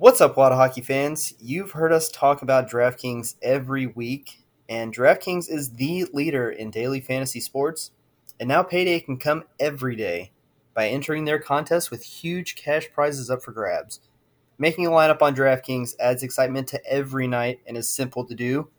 [0.00, 1.34] What's up, Wada Hockey fans?
[1.38, 7.02] You've heard us talk about DraftKings every week, and DraftKings is the leader in daily
[7.02, 7.90] fantasy sports.
[8.40, 10.32] And now payday can come every day
[10.72, 14.00] by entering their contest with huge cash prizes up for grabs.
[14.56, 18.70] Making a lineup on DraftKings adds excitement to every night and is simple to do.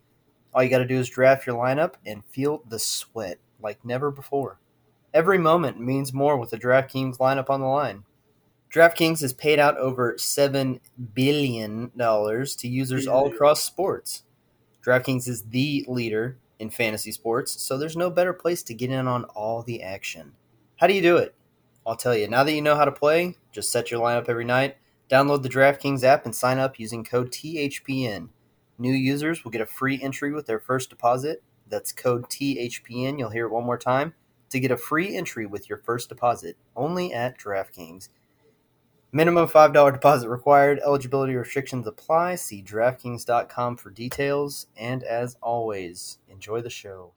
[0.56, 4.10] All you got to do is draft your lineup and feel the sweat like never
[4.10, 4.60] before.
[5.14, 8.06] Every moment means more with the DraftKings lineup on the line.
[8.74, 10.80] DraftKings has paid out over $7
[11.14, 14.24] billion to users all across sports.
[14.86, 19.08] DraftKings is the leader in fantasy sports, so there's no better place to get in
[19.08, 20.32] on all the action.
[20.78, 21.36] How do you do it?
[21.86, 22.30] I'll tell you.
[22.30, 24.78] Now that you know how to play, just set your lineup every night,
[25.10, 28.30] download the DraftKings app, and sign up using code THPN.
[28.78, 31.44] New users will get a free entry with their first deposit.
[31.68, 33.20] That's code THPN.
[33.20, 34.14] You'll hear it one more time
[34.50, 38.10] to get a free entry with your first deposit only at DraftKings.
[39.14, 40.80] Minimum $5 deposit required.
[40.86, 42.36] Eligibility restrictions apply.
[42.36, 44.68] See DraftKings.com for details.
[44.78, 47.12] And as always, enjoy the show.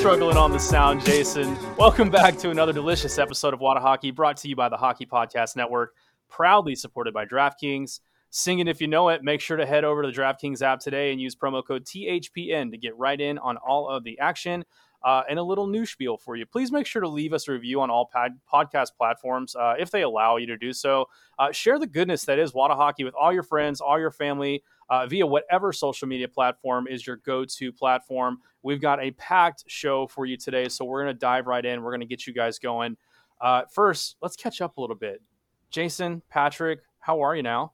[0.00, 1.58] Struggling on the sound, Jason.
[1.76, 5.04] Welcome back to another delicious episode of Wada Hockey, brought to you by the Hockey
[5.04, 5.94] Podcast Network,
[6.26, 8.00] proudly supported by DraftKings.
[8.30, 11.12] Singing if you know it, make sure to head over to the DraftKings app today
[11.12, 14.64] and use promo code THPN to get right in on all of the action.
[15.02, 16.44] Uh, and a little new spiel for you.
[16.44, 19.90] Please make sure to leave us a review on all pod- podcast platforms uh, if
[19.90, 21.06] they allow you to do so.
[21.38, 24.62] Uh, share the goodness that is Wada Hockey with all your friends, all your family,
[24.90, 28.38] uh, via whatever social media platform is your go to platform.
[28.62, 31.82] We've got a packed show for you today, so we're going to dive right in.
[31.82, 32.96] We're going to get you guys going.
[33.40, 35.22] Uh, first, let's catch up a little bit.
[35.70, 37.72] Jason, Patrick, how are you now?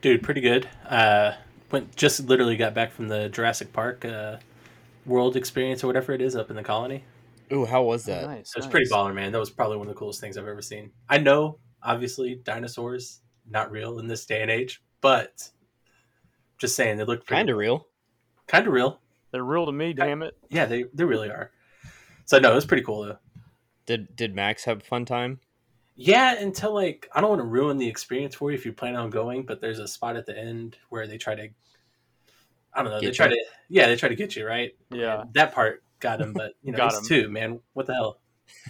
[0.00, 0.68] Dude, pretty good.
[0.88, 1.32] Uh,
[1.70, 4.38] went just literally got back from the Jurassic Park uh,
[5.06, 7.04] World Experience or whatever it is up in the colony.
[7.52, 8.24] Ooh, how was that?
[8.24, 8.50] Oh, nice.
[8.50, 8.70] It was nice.
[8.70, 9.30] pretty baller, man.
[9.30, 10.90] That was probably one of the coolest things I've ever seen.
[11.08, 15.50] I know, obviously, dinosaurs not real in this day and age, but
[16.64, 17.86] just saying they look Kind of real.
[18.46, 19.00] kind of real.
[19.30, 20.34] They're real to me, damn it.
[20.48, 21.50] Yeah, they they really are.
[22.24, 23.18] So no, it was pretty cool though.
[23.86, 25.40] Did Did Max have a fun time?
[25.96, 28.96] Yeah, until like I don't want to ruin the experience for you if you plan
[28.96, 31.48] on going, but there's a spot at the end where they try to
[32.72, 33.32] I don't know, they try you?
[33.32, 34.72] to yeah, they try to get you, right?
[34.90, 35.20] Yeah.
[35.22, 37.22] And that part got him, but you know, Got it's him.
[37.24, 37.60] two, man.
[37.74, 38.20] What the hell?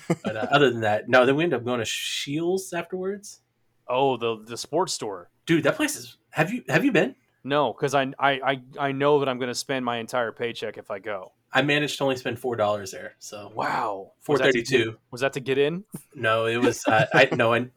[0.25, 3.41] But uh, other than that, no, then we end up going to Scheels afterwards.
[3.89, 5.31] Oh, the the sports store.
[5.47, 7.15] Dude, that place is have you have you been?
[7.45, 10.79] No, because I, I I I know that I'm going to spend my entire paycheck
[10.79, 11.33] if I go.
[11.53, 13.15] I managed to only spend four dollars there.
[13.19, 15.85] So Wow, four Was that to get- Was that to get in?
[16.15, 17.69] No, it was uh, I no I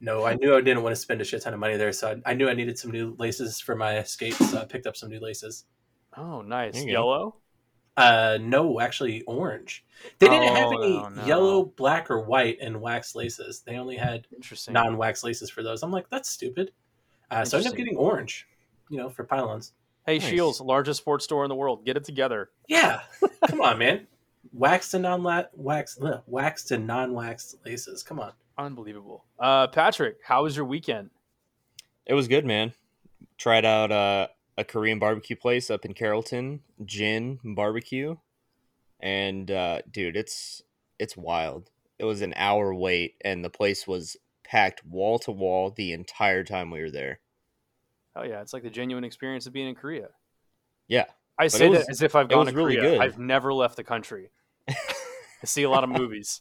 [0.00, 2.10] no, I knew I didn't want to spend a shit ton of money there, so
[2.26, 4.50] I, I knew I needed some new laces for my skates.
[4.50, 5.64] So I picked up some new laces.
[6.16, 6.74] Oh, nice.
[6.74, 6.90] There go.
[6.90, 7.36] Yellow.
[7.96, 9.84] Uh, no, actually orange.
[10.18, 11.24] They didn't have Oh, any no, no.
[11.26, 13.60] yellow, black, or white and wax laces.
[13.66, 14.72] They only had Interesting.
[14.74, 15.82] non-wax laces for those.
[15.84, 16.72] I'm like, that's stupid.
[17.30, 18.46] Uh, so I ended up getting orange,
[18.90, 19.72] you know, for pylons.
[20.06, 20.26] hey, Nice.
[20.28, 21.84] Scheels, largest sports store in the world.
[21.84, 22.50] Get it together.
[22.68, 23.00] Yeah,
[23.48, 24.06] come on, man.
[24.52, 28.02] Waxed and non-wax, ugh, waxed and non-waxed laces.
[28.02, 28.32] Come on.
[28.58, 29.24] Unbelievable.
[29.38, 31.10] Uh, Patrick, how was your weekend?
[32.06, 32.74] It was good, man.
[33.38, 34.26] Tried out uh,
[34.58, 38.16] a Korean barbecue place up in Carrollton, Gen Barbecue,
[39.00, 40.62] and uh, dude, it's
[40.98, 41.70] it's wild.
[41.98, 46.44] It was an hour wait, and the place was packed wall to wall the entire
[46.44, 47.20] time we were there.
[48.16, 50.08] Oh yeah, it's like the genuine experience of being in Korea.
[50.88, 51.04] Yeah,
[51.38, 52.90] I say was- that as if I've gone to really Korea.
[52.90, 53.00] good.
[53.00, 54.30] I've never left the country.
[54.68, 54.74] I
[55.44, 56.40] see a lot of movies.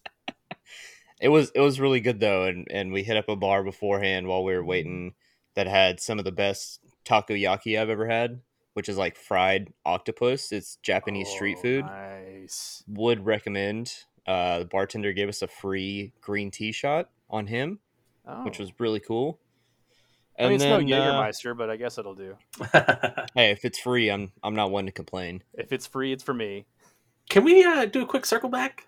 [1.19, 4.27] It was it was really good though, and and we hit up a bar beforehand
[4.27, 5.13] while we were waiting
[5.55, 8.41] that had some of the best takoyaki I've ever had,
[8.73, 10.51] which is like fried octopus.
[10.51, 11.85] It's Japanese street Oh, food.
[11.85, 12.83] Nice.
[12.87, 13.93] Would recommend.
[14.25, 17.79] Uh, the bartender gave us a free green tea shot on him,
[18.28, 18.43] Oh.
[18.46, 19.40] which was really cool.
[20.39, 22.35] I mean, it's no uh, Jägermeister, but I guess it'll do.
[23.35, 25.43] hey, if it's free, I'm I'm not one to complain.
[25.53, 26.66] If it's free, it's for me.
[27.29, 28.87] Can we uh, do a quick circle back?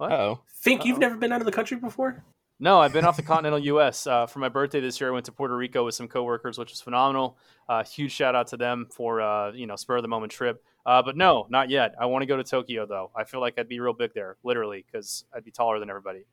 [0.00, 2.24] Oh, Think you've never been out of the country before?
[2.60, 4.06] No, I've been off the continental U.S.
[4.06, 5.10] Uh, for my birthday this year.
[5.10, 7.36] I went to Puerto Rico with some coworkers, which was phenomenal.
[7.68, 10.64] Uh, huge shout out to them for uh, you know spur of the moment trip.
[10.86, 11.94] Uh, but no, not yet.
[12.00, 13.10] I want to go to Tokyo though.
[13.16, 16.24] I feel like I'd be real big there, literally, because I'd be taller than everybody.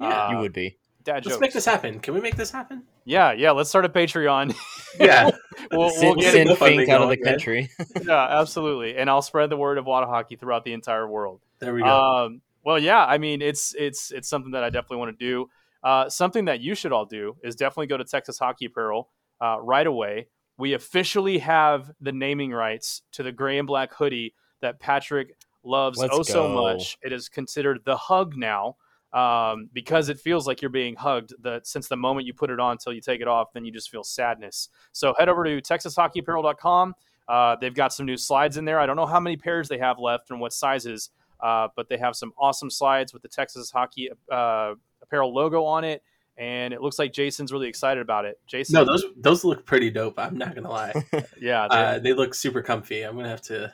[0.00, 0.26] Yeah.
[0.26, 0.76] Uh, you would be.
[1.04, 1.40] Dad Let's jokes.
[1.40, 1.98] make this happen.
[2.00, 2.82] Can we make this happen?
[3.04, 3.52] Yeah, yeah.
[3.52, 4.54] Let's start a Patreon.
[4.98, 5.30] Yeah.
[5.72, 7.70] we'll, we'll Send, get send Fink out of the country.
[8.02, 8.96] Yeah, absolutely.
[8.96, 11.40] And I'll spread the word of water hockey throughout the entire world.
[11.58, 11.88] There we go.
[11.88, 15.48] Um, Well, yeah, I mean, it's it's it's something that I definitely want to do.
[15.82, 19.08] Uh, something that you should all do is definitely go to Texas Hockey Apparel
[19.40, 20.28] uh, right away.
[20.58, 25.98] We officially have the naming rights to the gray and black hoodie that Patrick loves
[25.98, 26.98] Let's oh so much.
[27.02, 28.76] It is considered the hug now
[29.12, 31.32] um, because it feels like you're being hugged.
[31.40, 33.72] The, since the moment you put it on until you take it off, then you
[33.72, 34.68] just feel sadness.
[34.92, 36.94] So head over to TexasHockeyApparel.com.
[37.28, 38.80] Uh, they've got some new slides in there.
[38.80, 41.10] I don't know how many pairs they have left and what sizes,
[41.40, 45.84] uh, but they have some awesome slides with the Texas Hockey uh, Apparel logo on
[45.84, 46.02] it.
[46.36, 48.40] And it looks like Jason's really excited about it.
[48.46, 50.18] Jason, No, those those look pretty dope.
[50.18, 50.92] I'm not gonna lie.
[51.40, 53.02] yeah, they- Uh, they look super comfy.
[53.02, 53.72] I'm gonna have to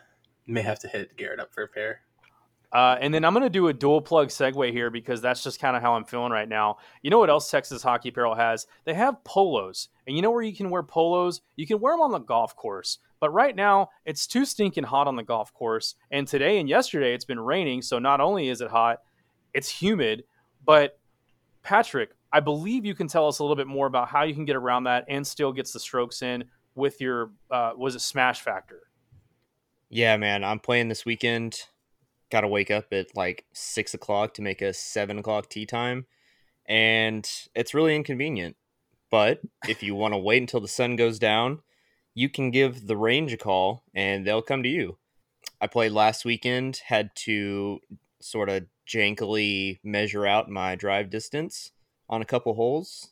[0.49, 2.01] may have to hit Garrett up for a pair.
[2.73, 5.61] Uh, and then I'm going to do a dual plug segue here because that's just
[5.61, 6.79] kind of how I'm feeling right now.
[7.03, 8.67] You know what else Texas Hockey Apparel has?
[8.85, 9.89] They have polos.
[10.07, 11.41] And you know where you can wear polos?
[11.57, 12.99] You can wear them on the golf course.
[13.21, 15.95] But right now, it's too stinking hot on the golf course.
[16.11, 17.83] And today and yesterday, it's been raining.
[17.83, 18.99] So not only is it hot,
[19.55, 20.25] it's humid.
[20.65, 20.99] But
[21.63, 24.45] Patrick, I believe you can tell us a little bit more about how you can
[24.45, 28.43] get around that and still gets the strokes in with your, uh, was it Smash
[28.43, 28.83] Factor?
[29.89, 31.63] Yeah, man, I'm playing this weekend.
[32.31, 36.07] Got to wake up at like six o'clock to make a seven o'clock tee time,
[36.67, 38.57] and it's really inconvenient.
[39.11, 41.61] But if you want to wait until the sun goes down,
[42.15, 44.99] you can give the range a call, and they'll come to you.
[45.61, 46.83] I played last weekend.
[46.87, 47.81] Had to
[48.21, 51.73] sort of jankily measure out my drive distance
[52.09, 53.11] on a couple holes.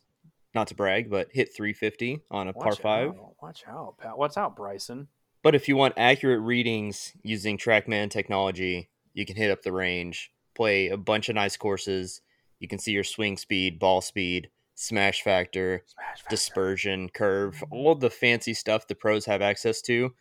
[0.53, 3.09] Not to brag, but hit 350 on a par five.
[3.09, 3.35] out.
[3.41, 4.17] Watch out, Pat.
[4.17, 5.09] What's out, Bryson?
[5.43, 10.31] But if you want accurate readings using TrackMan technology, you can hit up the range,
[10.53, 12.21] play a bunch of nice courses.
[12.59, 16.29] You can see your swing speed, ball speed, smash factor, Smash Factor.
[16.29, 20.13] dispersion, curve, all of the fancy stuff the pros have access to.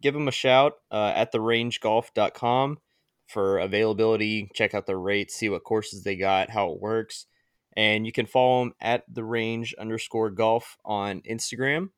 [0.00, 2.78] Give them a shout uh, at therangegolf.com
[3.26, 4.50] for availability.
[4.54, 7.26] Check out the rates, see what courses they got, how it works.
[7.76, 11.88] And you can follow them at the range underscore golf on Instagram.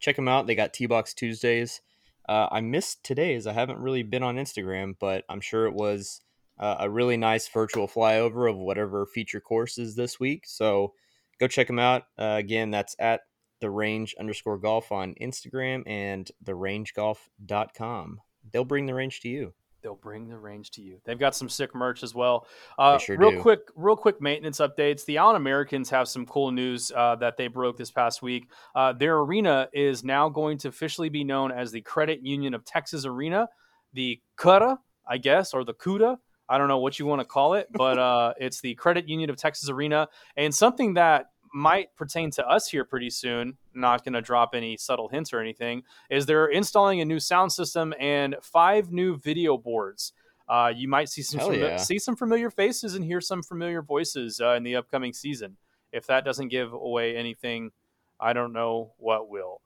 [0.00, 0.46] Check them out.
[0.46, 1.82] They got Tee Box Tuesdays.
[2.30, 3.48] Uh, I missed today's.
[3.48, 6.20] I haven't really been on Instagram, but I'm sure it was
[6.60, 10.44] uh, a really nice virtual flyover of whatever feature course is this week.
[10.46, 10.92] So
[11.40, 12.04] go check them out.
[12.16, 13.22] Uh, again, that's at
[13.60, 18.20] the range underscore golf on Instagram and therangegolf.com.
[18.52, 19.52] They'll bring the range to you.
[19.82, 21.00] They'll bring the range to you.
[21.04, 22.46] They've got some sick merch as well.
[22.78, 23.40] Uh, sure real do.
[23.40, 25.04] quick, real quick maintenance updates.
[25.04, 28.48] The Allen Americans have some cool news uh, that they broke this past week.
[28.74, 32.64] Uh, their arena is now going to officially be known as the Credit Union of
[32.64, 33.48] Texas Arena,
[33.92, 34.78] the CUDA,
[35.08, 36.16] I guess, or the CUDA.
[36.48, 39.30] I don't know what you want to call it, but uh, it's the Credit Union
[39.30, 43.56] of Texas Arena, and something that might pertain to us here pretty soon.
[43.74, 45.82] Not going to drop any subtle hints or anything.
[46.10, 50.12] Is they're installing a new sound system and five new video boards.
[50.48, 51.76] Uh, you might see some fami- yeah.
[51.76, 55.56] see some familiar faces and hear some familiar voices uh, in the upcoming season.
[55.92, 57.70] If that doesn't give away anything,
[58.18, 59.60] I don't know what will.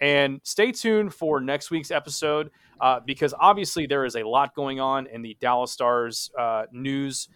[0.00, 2.50] And stay tuned for next week's episode
[2.80, 7.28] uh, because obviously there is a lot going on in the Dallas Stars uh, news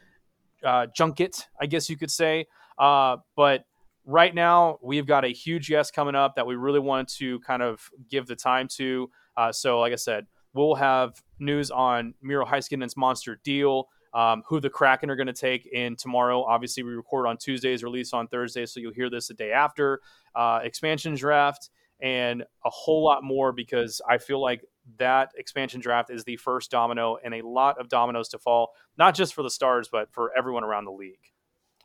[0.63, 2.47] uh, junket, I guess you could say.
[2.79, 3.65] Uh, but
[4.05, 7.63] right now, we've got a huge yes coming up that we really wanted to kind
[7.63, 9.11] of give the time to.
[9.37, 14.61] Uh, so, like I said, we'll have news on Miro Heiskanen's monster deal, um, who
[14.61, 16.43] the Kraken are going to take in tomorrow.
[16.43, 20.01] Obviously, we record on Tuesdays, release on Thursdays, so you'll hear this the day after.
[20.35, 21.71] Uh, expansion draft
[22.03, 24.65] and a whole lot more because I feel like
[24.99, 29.15] that expansion draft is the first domino and a lot of dominoes to fall, not
[29.15, 31.21] just for the Stars, but for everyone around the league.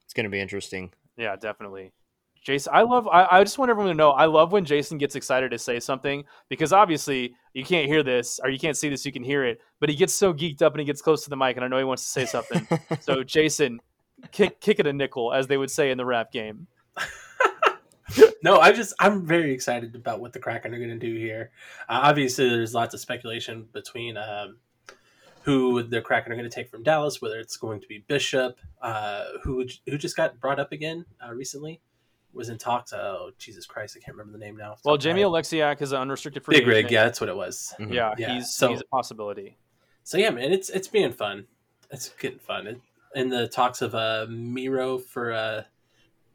[0.03, 0.93] It's going to be interesting.
[1.17, 1.91] Yeah, definitely.
[2.45, 3.07] Jason, I love.
[3.07, 4.11] I, I just want everyone to know.
[4.11, 8.39] I love when Jason gets excited to say something because obviously you can't hear this
[8.41, 9.03] or you can't see this.
[9.03, 11.31] You can hear it, but he gets so geeked up and he gets close to
[11.31, 12.67] the mic, and I know he wants to say something.
[12.99, 13.79] so, Jason,
[14.31, 16.67] kick kick it a nickel, as they would say in the rap game.
[18.43, 21.49] no, I just I'm very excited about what the Kraken are going to do here.
[21.89, 24.57] Uh, obviously, there's lots of speculation between um,
[25.41, 28.59] who the Kraken are going to take from Dallas, whether it's going to be Bishop,
[28.83, 31.81] uh, who who just got brought up again uh, recently,
[32.35, 32.93] was in talks.
[32.93, 34.69] Oh Jesus Christ, I can't remember the name now.
[34.69, 35.27] Well, top of my Jamie head.
[35.29, 36.91] Oleksiak is an unrestricted free Big Rig, agent.
[36.91, 37.73] yeah, that's what it was.
[37.79, 37.93] Mhm.
[37.93, 39.57] yeah, Yeah, he's so- he's a possibility.
[40.03, 41.47] So yeah, man, it's it's being fun.
[41.91, 42.67] It's getting fun.
[42.67, 42.81] It,
[43.15, 45.63] in the talks of uh, Miro for uh,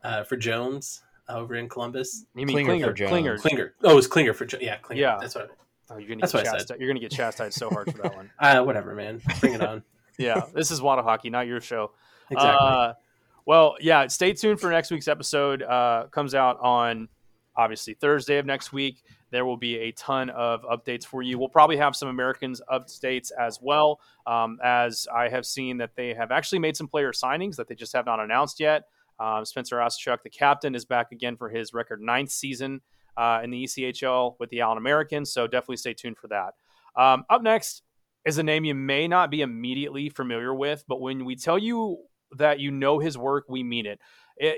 [0.03, 2.25] uh, for Jones over in Columbus.
[2.35, 2.95] You mean Klinger for Klinger?
[2.95, 3.11] Jones.
[3.11, 3.39] Klinger.
[3.39, 3.75] Klinger.
[3.85, 5.03] Oh, it was Klinger for Jo- yeah, Klinger.
[5.03, 5.19] Yeah.
[5.21, 5.51] that's what.
[5.93, 6.59] Oh, you're gonna That's get what I said.
[6.59, 6.81] chastised.
[6.81, 8.31] You're gonna get chastised so hard for that one.
[8.39, 9.21] Uh, whatever, man.
[9.41, 9.83] Bring it on.
[10.19, 11.93] Yeah, this is Wada Hockey, not your show.
[12.31, 12.69] Exactly.
[12.69, 12.93] Uh,
[13.51, 14.07] well, yeah.
[14.07, 15.61] Stay tuned for next week's episode.
[15.61, 17.09] Uh, comes out on
[17.57, 19.03] obviously Thursday of next week.
[19.33, 21.37] There will be a ton of updates for you.
[21.37, 26.15] We'll probably have some Americans updates as well, um, as I have seen that they
[26.15, 28.85] have actually made some player signings that they just have not announced yet.
[29.19, 32.81] Um, Spencer Asuchak, the captain, is back again for his record ninth season
[33.17, 35.33] uh, in the ECHL with the Allen Americans.
[35.33, 36.55] So definitely stay tuned for that.
[36.95, 37.83] Um, up next
[38.25, 42.05] is a name you may not be immediately familiar with, but when we tell you
[42.37, 44.01] that you know his work, we mean it.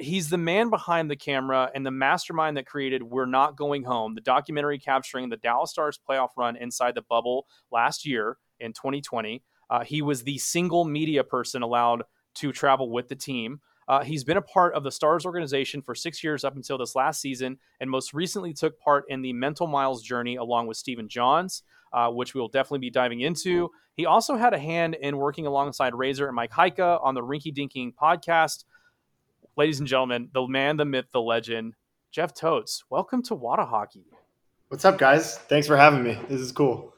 [0.00, 4.14] He's the man behind the camera and the mastermind that created We're Not Going Home,
[4.14, 9.43] the documentary capturing the Dallas Stars playoff run inside the bubble last year in 2020.
[9.69, 13.61] Uh, he was the single media person allowed to travel with the team.
[13.88, 16.95] Uh, he's been a part of the Stars organization for six years up until this
[16.95, 21.09] last season, and most recently took part in the Mental Miles journey along with Stephen
[21.09, 23.70] Johns, uh, which we will definitely be diving into.
[23.94, 27.54] He also had a hand in working alongside Razor and Mike Heika on the Rinky
[27.54, 28.64] Dinking podcast.
[29.56, 31.75] Ladies and gentlemen, the man, the myth, the legend,
[32.11, 32.84] Jeff Totes.
[32.88, 34.06] Welcome to Wada Hockey.
[34.68, 35.37] What's up, guys?
[35.37, 36.18] Thanks for having me.
[36.28, 36.94] This is cool.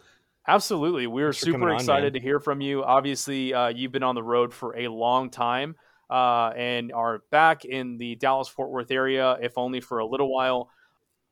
[0.47, 1.07] Absolutely.
[1.07, 2.85] We're super excited on, to hear from you.
[2.85, 5.75] Obviously, uh, you've been on the road for a long time
[6.11, 10.33] uh, and are back in the Dallas Fort Worth area, if only for a little
[10.33, 10.71] while.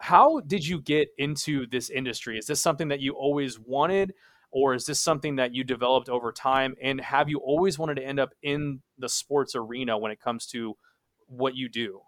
[0.03, 2.37] How did you get into this industry?
[2.37, 4.15] Is this something that you always wanted,
[4.51, 6.75] or is this something that you developed over time?
[6.83, 10.47] And have you always wanted to end up in the sports arena when it comes
[10.49, 10.77] to
[11.29, 12.01] what you do?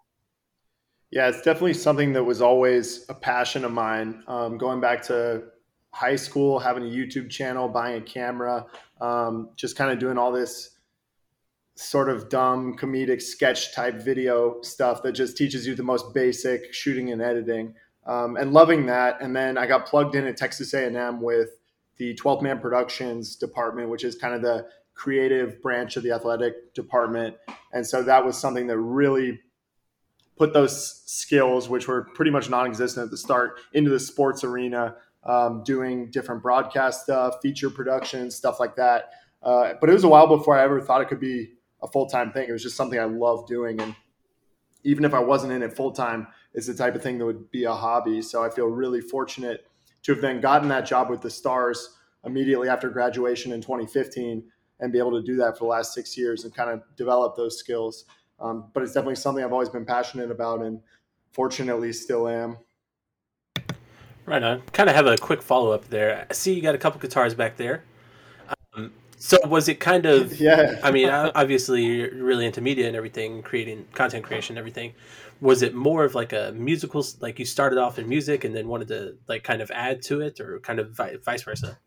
[1.12, 4.24] Yeah, it's definitely something that was always a passion of mine.
[4.26, 5.44] Um, going back to
[5.92, 8.66] high school, having a YouTube channel, buying a camera,
[9.00, 10.70] um, just kind of doing all this
[11.76, 16.74] sort of dumb comedic sketch type video stuff that just teaches you the most basic
[16.74, 17.72] shooting and editing
[18.06, 19.20] um, and loving that.
[19.20, 21.50] And then i got plugged in at texas a&m with
[21.96, 26.72] the 12 man productions department which is kind of the creative branch of the athletic
[26.74, 27.36] department.
[27.72, 29.40] And so that was something that really
[30.36, 34.96] put those skills which were pretty much non-existent at the start into the sports arena
[35.24, 39.10] um, doing different broadcast stuff feature production stuff like that.
[39.42, 41.50] Uh, but it was a while before i ever thought it could be
[41.84, 42.48] a full time thing.
[42.48, 43.94] It was just something I love doing, and
[44.82, 47.50] even if I wasn't in it full time, it's the type of thing that would
[47.50, 48.22] be a hobby.
[48.22, 49.66] So I feel really fortunate
[50.04, 54.44] to have then gotten that job with the Stars immediately after graduation in 2015
[54.80, 57.36] and be able to do that for the last six years and kind of develop
[57.36, 58.04] those skills.
[58.40, 60.80] Um, but it's definitely something I've always been passionate about and
[61.32, 62.58] fortunately still am.
[64.26, 64.62] Right on.
[64.72, 66.26] Kind of have a quick follow up there.
[66.30, 67.84] I see you got a couple guitars back there.
[68.74, 70.40] Um, so was it kind of?
[70.40, 70.80] yeah.
[70.82, 74.94] I mean, obviously you're really into media and everything, creating content creation, and everything.
[75.40, 78.68] Was it more of like a musical, like you started off in music and then
[78.68, 81.78] wanted to like kind of add to it, or kind of vice versa?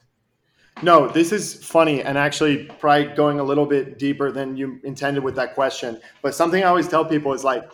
[0.84, 5.24] No, this is funny and actually probably going a little bit deeper than you intended
[5.24, 6.00] with that question.
[6.22, 7.68] But something I always tell people is like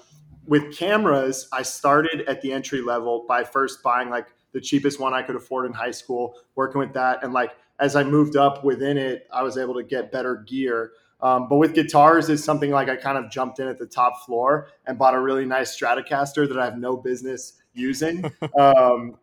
[0.46, 5.14] with cameras, I started at the entry level by first buying like the cheapest one
[5.14, 7.52] I could afford in high school, working with that, and like
[7.84, 10.94] as I moved up within it, I was able to get better gear.
[11.20, 14.26] Um, but with guitars, is something like I kind of jumped in at the top
[14.26, 18.24] floor and bought a really nice Stratocaster that I have no business using.
[18.60, 19.18] Um,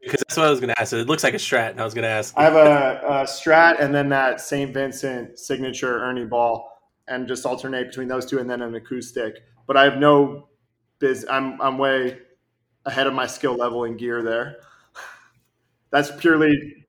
[0.00, 0.92] because that's what I was going to ask.
[0.92, 2.34] It looks like a Strat, and I was going to ask.
[2.36, 4.72] I have a, a Strat and then that St.
[4.72, 6.66] Vincent signature Ernie Ball,
[7.08, 9.42] and just alternate between those two, and then an acoustic.
[9.66, 10.48] But I have no
[10.98, 11.26] biz.
[11.30, 12.18] I'm I'm way
[12.86, 14.56] ahead of my skill level in gear there.
[15.90, 16.79] That's purely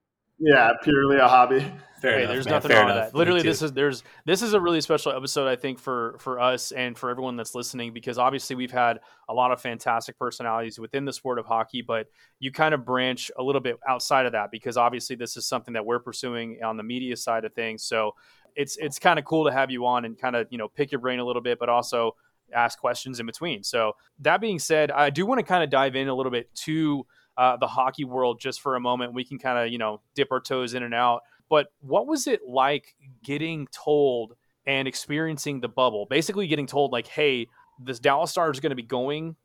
[0.41, 1.65] yeah, purely a hobby.
[2.01, 2.53] Fair hey, enough, there's man.
[2.55, 3.05] nothing Fair wrong enough.
[3.05, 3.17] with that.
[3.17, 6.71] Literally, this is there's this is a really special episode, I think, for for us
[6.71, 11.05] and for everyone that's listening, because obviously we've had a lot of fantastic personalities within
[11.05, 12.07] the sport of hockey, but
[12.39, 15.75] you kind of branch a little bit outside of that because obviously this is something
[15.75, 17.83] that we're pursuing on the media side of things.
[17.83, 18.15] So
[18.55, 20.91] it's it's kind of cool to have you on and kind of you know pick
[20.91, 22.15] your brain a little bit, but also
[22.53, 23.63] ask questions in between.
[23.63, 26.53] So that being said, I do want to kind of dive in a little bit
[26.55, 27.05] to
[27.41, 29.15] uh, the hockey world just for a moment.
[29.15, 31.23] We can kind of, you know, dip our toes in and out.
[31.49, 32.93] But what was it like
[33.23, 34.35] getting told
[34.67, 36.05] and experiencing the bubble?
[36.07, 37.47] Basically, getting told, like, hey,
[37.83, 39.35] this Dallas Stars is going to be going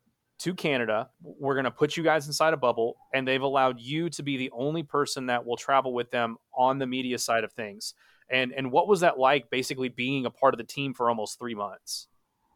[0.41, 1.09] to Canada.
[1.23, 4.37] We're going to put you guys inside a bubble, and they've allowed you to be
[4.37, 7.95] the only person that will travel with them on the media side of things.
[8.29, 11.39] And and what was that like, basically being a part of the team for almost
[11.39, 12.09] three months?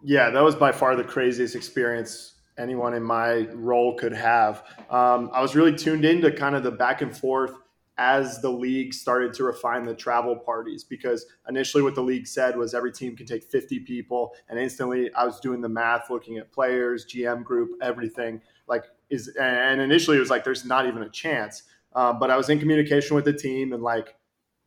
[0.04, 4.64] Yeah, that was by far the craziest experience anyone in my role could have.
[4.90, 7.54] Um, I was really tuned into kind of the back and forth
[7.98, 12.58] as the league started to refine the travel parties because initially what the league said
[12.58, 16.38] was every team can take 50 people and instantly I was doing the math looking
[16.38, 21.04] at players, GM group, everything like is and initially it was like there's not even
[21.04, 21.64] a chance.
[21.94, 24.16] Um, but I was in communication with the team and like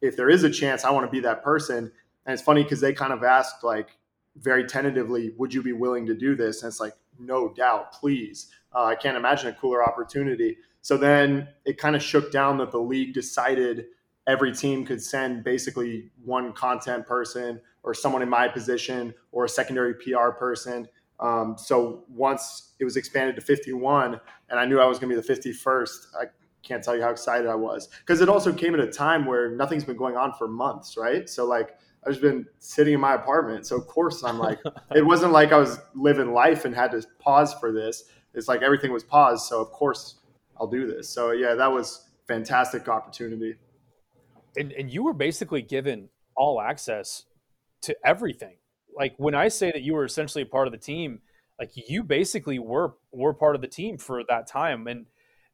[0.02, 1.90] if there is a chance I want to be that person
[2.26, 3.96] and it's funny because they kind of asked like
[4.36, 6.62] very tentatively, would you be willing to do this?
[6.62, 8.50] And it's like, no doubt, please.
[8.74, 10.56] Uh, I can't imagine a cooler opportunity.
[10.82, 13.86] So then it kind of shook down that the league decided
[14.26, 19.48] every team could send basically one content person or someone in my position or a
[19.48, 20.88] secondary PR person.
[21.20, 25.20] Um, so once it was expanded to 51 and I knew I was going to
[25.20, 26.24] be the 51st, I
[26.62, 29.50] can't tell you how excited I was because it also came at a time where
[29.50, 31.28] nothing's been going on for months, right?
[31.28, 33.66] So like I've just been sitting in my apartment.
[33.66, 34.58] So of course I'm like,
[34.94, 38.04] it wasn't like I was living life and had to pause for this.
[38.34, 39.46] It's like everything was paused.
[39.46, 40.16] So of course
[40.58, 41.08] I'll do this.
[41.08, 43.56] So yeah, that was fantastic opportunity.
[44.56, 47.24] And, and you were basically given all access
[47.82, 48.56] to everything.
[48.96, 51.20] Like when I say that you were essentially a part of the team,
[51.58, 54.86] like you basically were were part of the team for that time.
[54.86, 55.06] And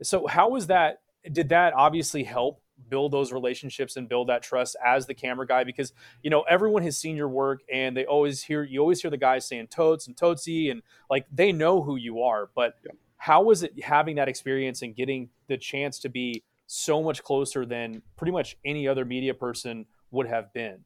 [0.03, 1.01] so how was that?
[1.31, 5.65] Did that obviously help build those relationships and build that trust as the camera guy?
[5.65, 9.11] Because you know everyone has seen your work and they always hear you always hear
[9.11, 12.51] the guys saying totes and totesy and like they know who you are.
[12.55, 12.93] But yeah.
[13.17, 17.67] how was it having that experience and getting the chance to be so much closer
[17.67, 20.79] than pretty much any other media person would have been?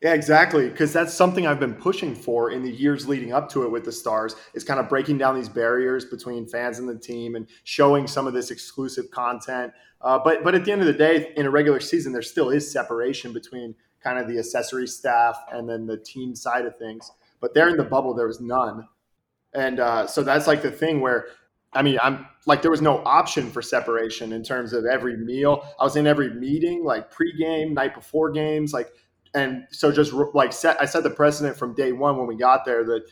[0.00, 0.68] Yeah, exactly.
[0.68, 3.84] Because that's something I've been pushing for in the years leading up to it with
[3.84, 7.48] the Stars is kind of breaking down these barriers between fans and the team and
[7.64, 9.72] showing some of this exclusive content.
[10.00, 12.50] Uh, but but at the end of the day, in a regular season, there still
[12.50, 17.10] is separation between kind of the accessory staff and then the team side of things.
[17.40, 18.86] But there in the bubble, there was none,
[19.52, 21.26] and uh, so that's like the thing where
[21.72, 25.66] I mean, I'm like there was no option for separation in terms of every meal.
[25.80, 28.92] I was in every meeting, like pregame, night before games, like
[29.34, 32.64] and so just like set I set the precedent from day one when we got
[32.64, 33.04] there that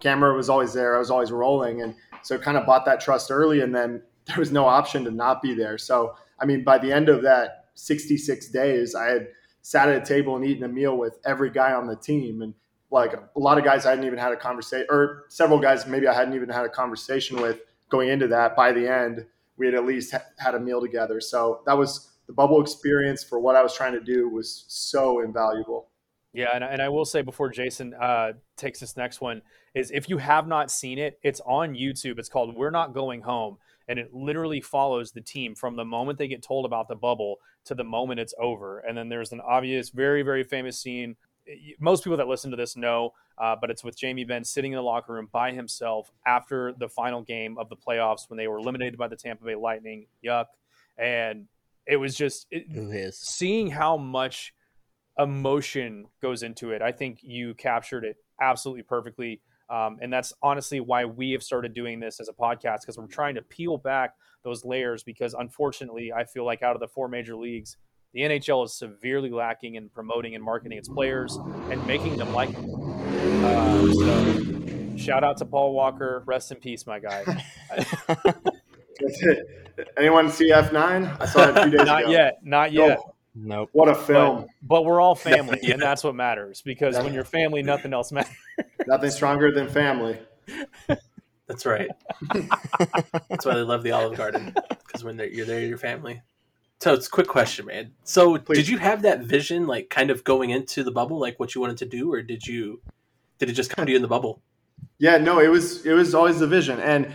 [0.00, 0.96] camera was always there.
[0.96, 4.38] I was always rolling, and so kind of bought that trust early, and then there
[4.38, 5.78] was no option to not be there.
[5.78, 9.28] So I mean, by the end of that 66 days, I had
[9.62, 12.54] sat at a table and eaten a meal with every guy on the team, and
[12.90, 16.06] like a lot of guys I hadn't even had a conversation, or several guys maybe
[16.06, 18.56] I hadn't even had a conversation with going into that.
[18.56, 19.26] By the end,
[19.56, 21.20] we had at least had a meal together.
[21.20, 25.20] So that was the bubble experience for what I was trying to do was so
[25.20, 25.88] invaluable.
[26.34, 29.40] Yeah, and, and I will say before Jason uh, takes this next one
[29.72, 32.18] is if you have not seen it, it's on YouTube.
[32.18, 36.18] It's called "We're Not Going Home," and it literally follows the team from the moment
[36.18, 38.80] they get told about the bubble to the moment it's over.
[38.80, 41.14] And then there's an obvious, very very famous scene.
[41.78, 44.76] Most people that listen to this know, uh, but it's with Jamie Benn sitting in
[44.76, 48.58] the locker room by himself after the final game of the playoffs when they were
[48.58, 50.06] eliminated by the Tampa Bay Lightning.
[50.24, 50.46] Yuck!
[50.98, 51.46] And
[51.86, 54.54] it was just it, seeing how much
[55.18, 56.82] emotion goes into it.
[56.82, 59.40] I think you captured it absolutely perfectly.
[59.70, 63.06] Um, and that's honestly why we have started doing this as a podcast because we're
[63.06, 65.02] trying to peel back those layers.
[65.02, 67.76] Because unfortunately, I feel like out of the four major leagues,
[68.12, 71.36] the NHL is severely lacking in promoting and marketing its players
[71.70, 72.50] and making them like.
[73.44, 76.22] Uh, so, shout out to Paul Walker.
[76.26, 77.24] Rest in peace, my guy.
[79.94, 80.06] That's it.
[80.06, 81.06] Anyone see F nine?
[81.20, 82.10] I saw it a few days not ago.
[82.10, 82.38] yet.
[82.42, 83.00] Not yet.
[83.34, 83.70] Nope.
[83.72, 84.42] What a film.
[84.42, 86.62] But, but we're all family, and that's what matters.
[86.62, 88.32] Because when you're family, nothing else matters.
[88.86, 90.18] Nothing stronger than family.
[91.46, 91.90] That's right.
[93.28, 94.54] that's why they love the Olive Garden
[94.86, 96.22] because when you're there, your family.
[96.80, 97.92] So it's a quick question, man.
[98.02, 98.56] So Please.
[98.56, 101.60] did you have that vision, like kind of going into the bubble, like what you
[101.60, 102.80] wanted to do, or did you
[103.38, 104.40] did it just come to you in the bubble?
[104.98, 107.12] Yeah, no, it was it was always the vision, and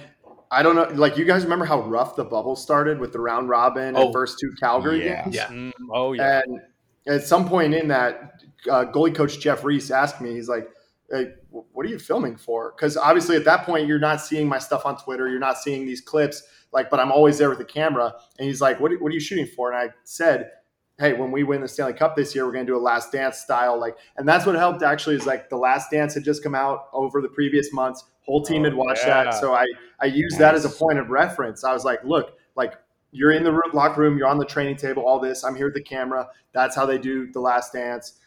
[0.52, 0.88] I don't know.
[0.94, 4.14] Like you guys remember how rough the bubble started with the round robin oh, and
[4.14, 5.24] first two Calgary yeah.
[5.24, 5.36] games?
[5.36, 5.48] Yeah.
[5.48, 6.42] Mm, oh yeah.
[6.46, 6.62] And
[7.08, 10.68] at some point in that, uh, goalie coach Jeff Reese asked me, he's like,
[11.12, 14.60] hey, "What are you filming for?" Because obviously at that point you're not seeing my
[14.60, 16.44] stuff on Twitter, you're not seeing these clips.
[16.72, 18.14] Like, but I'm always there with the camera.
[18.38, 18.92] And he's like, "What?
[19.00, 20.52] What are you shooting for?" And I said,
[21.00, 23.12] hey, when we win the Stanley Cup this year, we're going to do a last
[23.12, 23.80] dance style.
[23.80, 26.90] Like, and that's what helped actually is like the last dance had just come out
[26.92, 28.04] over the previous months.
[28.22, 29.24] Whole team had oh, watched yeah.
[29.24, 29.34] that.
[29.36, 29.66] So I,
[30.02, 30.40] I used nice.
[30.40, 31.64] that as a point of reference.
[31.64, 32.76] I was like, look, like
[33.12, 35.44] you're in the room, locker room, you're on the training table, all this.
[35.44, 36.28] I'm here with the camera.
[36.54, 38.20] That's how they do the last dance.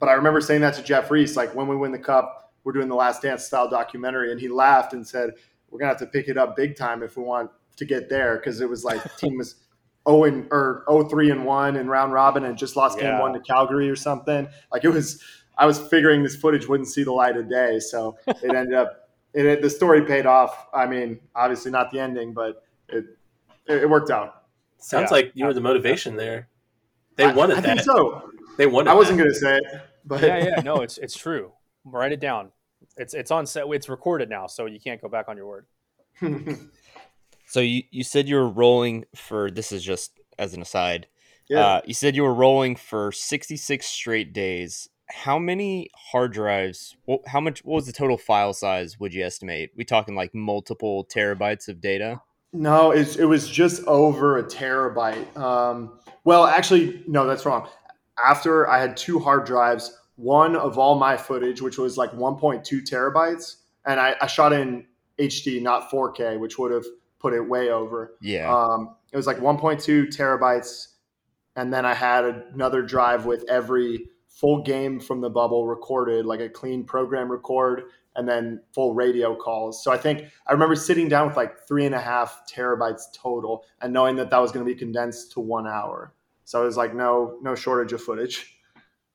[0.00, 2.72] But I remember saying that to Jeff Reese, like when we win the cup, we're
[2.72, 4.32] doing the last dance style documentary.
[4.32, 5.30] And he laughed and said,
[5.70, 8.08] we're going to have to pick it up big time if we want to get
[8.08, 8.38] there.
[8.40, 9.56] Cause it was like team was
[10.08, 13.12] 0 and or 0 3 and 1 in round robin and just lost yeah.
[13.12, 14.48] game one to Calgary or something.
[14.72, 15.22] Like it was,
[15.58, 17.80] I was figuring this footage wouldn't see the light of day.
[17.80, 20.66] So it ended up, it, the story paid off.
[20.72, 23.04] I mean, obviously not the ending, but it,
[23.66, 24.44] it worked out.
[24.78, 25.16] Sounds yeah.
[25.16, 26.48] like you were the motivation there.
[27.16, 27.76] They wanted I, I that.
[27.78, 28.30] think so.
[28.58, 29.64] They wanted I wasn't going to say it,
[30.04, 31.52] but yeah, yeah, no, it's, it's true.
[31.84, 32.52] Write it down.
[32.96, 33.64] It's, it's on set.
[33.68, 34.46] It's recorded now.
[34.46, 35.66] So you can't go back on your word.
[37.46, 41.06] So you, you said you were rolling for this is just as an aside.
[41.48, 41.66] Yeah.
[41.66, 46.96] Uh, you said you were rolling for 66 straight days how many hard drives?
[47.04, 47.64] What, how much?
[47.64, 48.98] What was the total file size?
[48.98, 49.70] Would you estimate?
[49.76, 52.20] We talking like multiple terabytes of data?
[52.52, 55.36] No, it's, it was just over a terabyte.
[55.36, 57.68] Um, well, actually, no, that's wrong.
[58.24, 62.64] After I had two hard drives, one of all my footage, which was like 1.2
[62.88, 64.86] terabytes, and I, I shot in
[65.18, 66.86] HD, not 4K, which would have
[67.18, 68.16] put it way over.
[68.20, 68.54] Yeah.
[68.54, 70.88] Um, it was like 1.2 terabytes,
[71.54, 76.40] and then I had another drive with every full game from the bubble recorded, like
[76.40, 77.84] a clean program record,
[78.16, 79.82] and then full radio calls.
[79.82, 83.64] So I think I remember sitting down with like three and a half terabytes total,
[83.80, 86.12] and knowing that that was going to be condensed to one hour.
[86.44, 88.58] So it was like no no shortage of footage.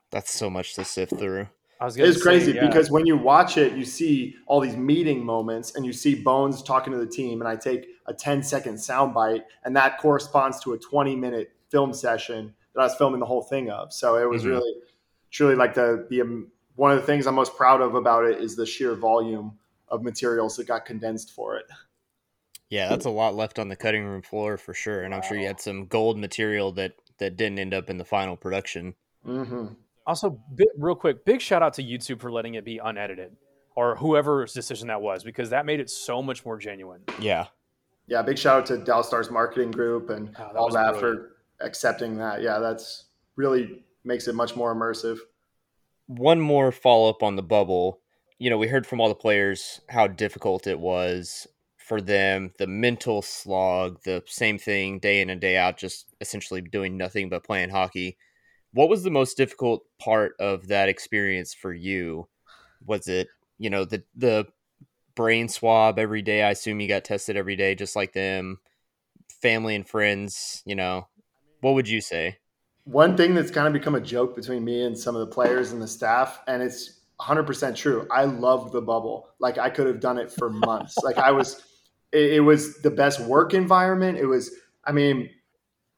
[0.10, 1.48] That's so much to sift through.
[1.82, 2.68] I was It gonna crazy say, yeah.
[2.68, 6.64] because when you watch it, you see all these meeting moments and you see Bones
[6.64, 7.42] talking to the team.
[7.42, 11.94] And I take a 10 second soundbite, and that corresponds to a 20 minute film
[11.94, 13.92] session that I was filming the whole thing of.
[13.94, 14.46] So it was Mhm.
[14.46, 14.74] really,
[15.32, 18.40] truly like the, the, um, one of the things I'm most proud of about it
[18.42, 19.58] is the sheer volume
[19.90, 21.66] of materials that got condensed for it.
[22.70, 25.38] Yeah, that's a lot left on the cutting room floor for sure, and I'm sure
[25.38, 28.96] you had some gold material that that didn't end up in the final production.
[29.24, 29.76] hmm
[30.08, 33.36] Also, bi- real quick, big shout out to YouTube for letting it be unedited,
[33.76, 37.02] or whoever's decision that was, because that made it so much more genuine.
[37.20, 37.48] Yeah,
[38.08, 38.22] Yeah.
[38.24, 41.00] Big shout out to Dallas Stars marketing group and Oh, that all that brilliant.
[41.60, 42.42] for accepting that.
[42.42, 42.60] Yeah.
[42.60, 45.18] That's really makes it much more immersive.
[46.08, 48.02] one more follow up on the bubble.
[48.38, 52.68] You know, we heard from all the players how difficult it was for them, the
[52.68, 57.44] mental slog, the same thing day in and day out, just essentially doing nothing but
[57.46, 58.18] playing hockey.
[58.74, 62.28] What was the most difficult part of that experience for you?
[62.86, 64.48] Was it, you know, the the
[65.16, 66.44] brain swab every day?
[66.44, 68.60] I assume you got tested every day, just like them.
[69.42, 71.08] Family and friends, you know.
[71.62, 72.38] What would you say?
[72.86, 75.72] one thing that's kind of become a joke between me and some of the players
[75.72, 80.00] and the staff and it's 100% true i love the bubble like i could have
[80.00, 81.62] done it for months like i was
[82.12, 84.52] it, it was the best work environment it was
[84.86, 85.30] i mean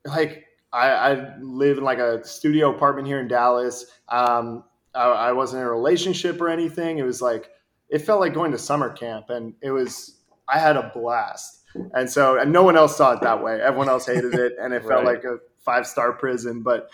[0.06, 3.86] like I, I live in like a studio apartment here in dallas.
[4.10, 4.64] Um,
[4.96, 6.98] I, I wasn't in a relationship or anything.
[6.98, 7.50] It was like
[7.90, 10.18] it felt like going to summer camp and it was
[10.50, 11.62] i had a blast.
[11.94, 13.62] And so and no one else saw it that way.
[13.62, 15.16] Everyone else hated it and it felt Right.
[15.16, 16.62] like a five star prison.
[16.64, 16.90] But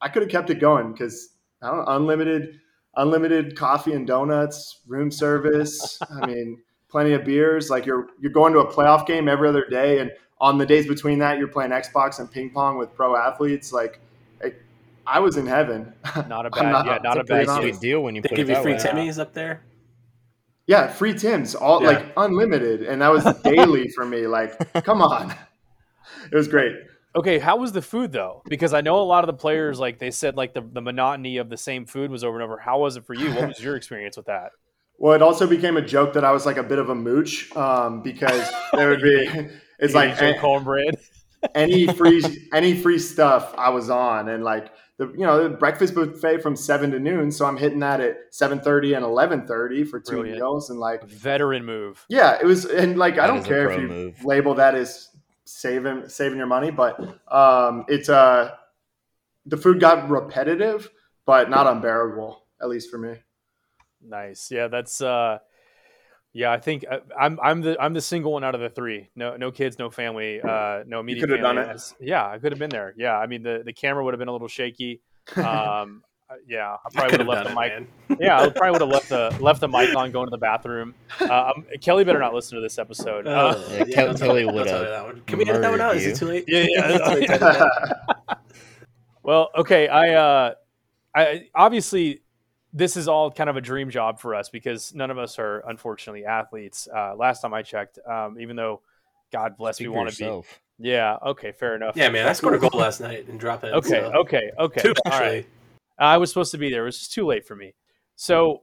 [0.00, 1.30] i could have kept it going because
[1.62, 2.60] i don't know unlimited
[2.96, 7.70] unlimited coffee and donuts room service i mean plenty of beers.
[7.70, 10.10] Like you're you're going to a playoff game every other day and
[10.42, 14.00] on the days between that you're playing xbox and ping pong with pro athletes like
[14.42, 14.60] it,
[15.06, 15.94] i was in heaven
[16.28, 17.78] Not a I'm bad, yeah, not a bad on.
[17.78, 18.78] Deal when you They put give it you free way.
[18.78, 19.62] Timmys up there.
[20.66, 21.92] yeah free tims all Yeah.
[21.92, 24.52] like unlimited and that was daily for me like
[24.84, 25.32] come on
[26.30, 26.74] it was great
[27.14, 28.40] Okay, how was the food though?
[28.48, 31.36] Because I know a lot of the players, like they said, like the, the monotony
[31.36, 32.56] of the same food was over and over.
[32.56, 33.30] How was it for you?
[33.34, 34.50] What was your experience with that?
[34.98, 37.54] Well, it also became a joke that I was like a bit of a mooch
[37.56, 39.28] um, because there would be
[39.82, 40.96] it's like eat your a- cornbread.
[41.54, 42.22] any free
[42.54, 46.54] any free stuff I was on, and like the you know the breakfast buffet from
[46.56, 50.12] seven to noon, so I'm hitting that at seven thirty and eleven thirty for two
[50.16, 50.38] Brilliant.
[50.38, 52.04] meals, and like Veteran move.
[52.08, 54.24] yeah, it was and like I don't care if you move.
[54.24, 55.08] label that as
[55.44, 56.98] saving saving your money, but
[57.32, 58.52] um, it's uh
[59.46, 60.88] the food got repetitive,
[61.26, 63.16] but not unbearable, at least for me.
[64.00, 64.50] Nice.
[64.52, 65.38] Yeah, that's uh
[66.32, 69.10] yeah, I think uh, I'm I'm the I'm the single one out of the three.
[69.16, 71.80] No no kids, no family, uh no immediate could have done it.
[72.00, 72.94] Yeah, I could have been there.
[72.96, 75.00] Yeah, I mean the the camera would have been a little shaky.
[75.36, 77.72] Um uh, yeah, I probably would have left the mic.
[77.72, 78.18] man.
[78.20, 80.94] Yeah, I probably would have left the left the mic on going to the bathroom.
[81.20, 83.26] Uh, um, Kelly better not listen to this episode.
[83.26, 85.22] Uh, Yeah, Kel- I'll Kelly tell- I'll would have that one.
[85.26, 85.94] Can we edit that one out?
[85.94, 86.44] murdered Is it too late?
[86.48, 86.88] Yeah, yeah.
[86.88, 88.38] It's too late to edit that.
[89.22, 89.88] Well, okay.
[89.88, 90.54] I, uh,
[91.14, 92.21] I obviously
[92.72, 95.62] this is all kind of a dream job for us because none of us are
[95.68, 96.88] unfortunately athletes.
[96.94, 98.80] Uh, last time I checked, um, even though
[99.32, 100.42] God bless, Speak we want to
[100.78, 100.88] be.
[100.88, 101.16] Yeah.
[101.24, 101.52] Okay.
[101.52, 101.96] Fair enough.
[101.96, 103.74] Yeah, man, I scored a goal last night and dropped it.
[103.74, 103.88] Okay.
[103.88, 104.50] so- Okay.
[104.58, 104.80] Okay.
[104.80, 105.22] Two All right.
[105.22, 105.46] actually.
[105.98, 106.82] I was supposed to be there.
[106.82, 107.74] It was just too late for me.
[108.16, 108.62] So,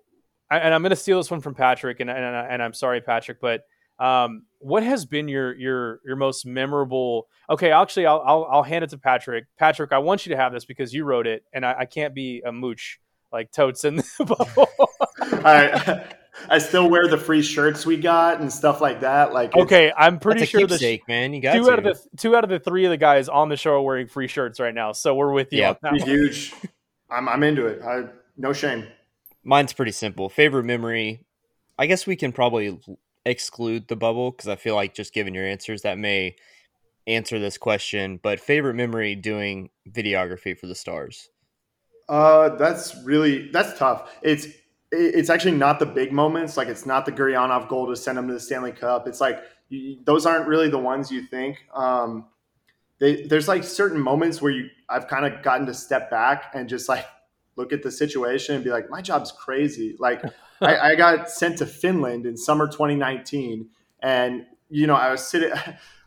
[0.52, 3.02] I- and I'm going to steal this one from Patrick, and and, and I'm sorry,
[3.02, 3.62] Patrick, but
[4.00, 7.28] um, what has been your your your most memorable?
[7.50, 9.45] Okay, actually, I'll, I'll I'll hand it to Patrick.
[9.58, 12.15] Patrick, I want you to have this because you wrote it, and I, I can't
[12.15, 13.00] be a mooch
[13.32, 14.70] like totes in the bubble.
[15.46, 16.15] I
[16.50, 19.34] I still wear the free shirts we got and stuff like that.
[19.34, 21.34] Like okay, I'm pretty sure the keepsake, man.
[21.34, 21.72] You got two to.
[21.72, 23.82] out of the two out of the three of the guys on the show are
[23.82, 25.60] wearing free shirts right now, so we're with you.
[25.60, 25.70] Yeah.
[25.70, 26.12] on that pretty one.
[26.12, 26.54] huge.
[27.10, 27.82] I'm I'm into it.
[27.84, 28.06] I
[28.38, 28.88] no shame.
[29.44, 30.30] Mine's pretty simple.
[30.30, 31.26] Favorite memory.
[31.78, 32.78] I guess we can probably
[33.26, 36.36] exclude the bubble because I feel like just given your answers that may
[37.08, 38.20] answer this question.
[38.22, 41.30] But favorite memory doing videography for the stars.
[42.10, 44.12] Uh, that's really that's tough.
[44.24, 44.48] It's
[44.91, 46.58] it's actually not the big moments.
[46.58, 49.08] Like it's not the Gurianov goal to send them to the Stanley Cup.
[49.08, 51.63] It's like you, those aren't really the ones you think.
[51.74, 52.26] Um,
[53.00, 56.67] they, there's like certain moments where you I've kind of gotten to step back and
[56.67, 57.06] just like
[57.56, 59.95] look at the situation and be like, my job's crazy.
[60.00, 60.24] Like
[60.62, 63.69] I, I got sent to Finland in summer 2019,
[64.02, 65.52] and you know I was sitting.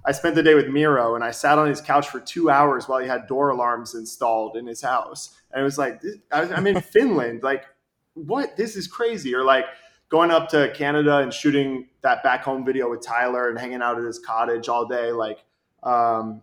[0.04, 2.88] I spent the day with Miro and I sat on his couch for two hours
[2.88, 5.36] while he had door alarms installed in his house.
[5.52, 7.42] And it was like, I'm in Finland.
[7.42, 7.66] Like,
[8.14, 8.56] what?
[8.56, 9.34] This is crazy.
[9.34, 9.66] Or like
[10.08, 13.98] going up to Canada and shooting that back home video with Tyler and hanging out
[13.98, 15.12] at his cottage all day.
[15.12, 15.44] Like,
[15.82, 16.42] um,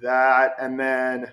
[0.00, 0.52] that.
[0.60, 1.32] And then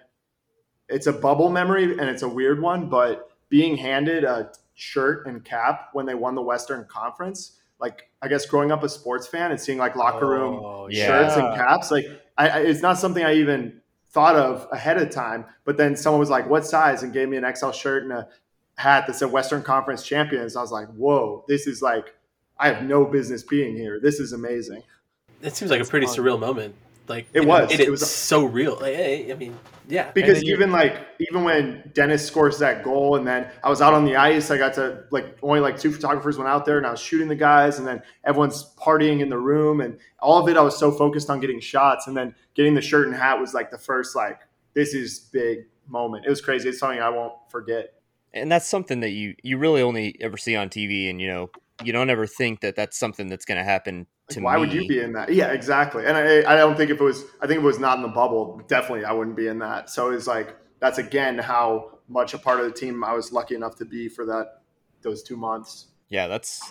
[0.89, 5.45] it's a bubble memory and it's a weird one, but being handed a shirt and
[5.45, 9.52] cap when they won the Western Conference like I guess growing up a sports fan
[9.52, 11.06] and seeing like locker room oh, yeah.
[11.06, 12.06] shirts and caps, like
[12.38, 15.46] I, I, it's not something I even thought of ahead of time.
[15.66, 18.28] But then someone was like, "What size?" and gave me an XL shirt and a
[18.78, 20.56] hat that said Western Conference Champions.
[20.56, 22.14] I was like, "Whoa, this is like
[22.60, 24.00] I have no business being here.
[24.00, 24.84] This is amazing."
[25.42, 26.16] It seems like That's a pretty fun.
[26.16, 26.76] surreal moment.
[27.08, 27.72] Like it was.
[27.72, 28.78] It, it, was so real.
[28.80, 28.96] Like,
[29.30, 30.12] I mean, yeah.
[30.12, 34.06] Because even like even when Denis scores that goal, and then I was out on
[34.06, 36.92] the ice, I got to like only like two photographers went out there, and I
[36.92, 40.58] was shooting the guys, and then everyone's partying in the room, and all of it.
[40.58, 43.54] I was so focused on getting shots, and then getting the shirt and hat was
[43.54, 44.40] like the first like
[44.74, 46.26] this is big moment.
[46.26, 46.70] It was crazy.
[46.70, 47.94] It's something I won't forget.
[48.34, 51.50] And that's something that you you really only ever see on TV, and you know
[51.84, 54.60] you don't ever think that that's something that's going to happen like, why me.
[54.62, 55.34] would you be in that?
[55.34, 56.06] Yeah, exactly.
[56.06, 58.02] And I, I don't think if it was, I think if it was not in
[58.02, 59.89] the bubble, definitely I wouldn't be in that.
[59.89, 63.56] So it's like that's again how much a part of the team I was lucky
[63.56, 64.62] enough to be for that
[65.02, 65.88] those two months.
[66.10, 66.62] Yeah, that's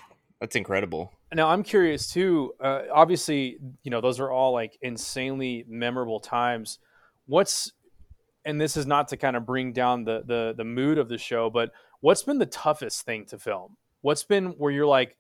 [0.41, 1.13] that's incredible.
[1.33, 2.53] Now I'm curious too.
[2.61, 6.79] Uh, obviously, you know those are all like insanely memorable times.
[7.27, 7.73] What's
[8.45, 11.19] and this is not to kind of bring down the the the mood of the
[11.19, 11.71] show, but
[12.01, 13.77] what's been the toughest thing to film?
[14.03, 15.17] What's been where you're like,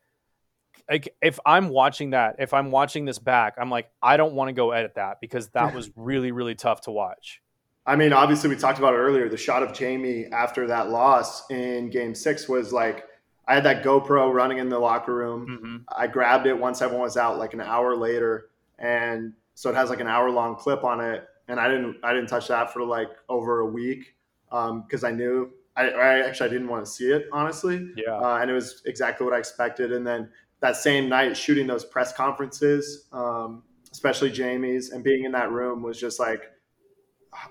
[0.91, 4.49] like if I'm watching that, if I'm watching this back, I'm like, I don't want
[4.49, 7.41] to go edit that because that was really, really tough to watch.
[7.87, 9.29] I mean, obviously, we talked about it earlier.
[9.29, 13.05] The shot of Jamie after that loss in Game Six was like
[13.47, 15.47] I had that GoPro running in the locker room.
[15.49, 15.77] Mm-hmm.
[15.89, 19.91] I grabbed it once everyone was out, like an hour later, and so it has
[19.91, 21.25] like an hour long clip on it.
[21.49, 24.15] And I didn't, I didn't touch that for like over a week
[24.49, 27.91] because um, I knew I, I, actually I didn't want to see it honestly.
[27.97, 28.13] Yeah.
[28.13, 29.93] Uh, and it was exactly what I expected.
[29.93, 30.29] And then
[30.61, 35.83] that same night shooting those press conferences, um, especially Jamie's, and being in that room
[35.83, 36.43] was just like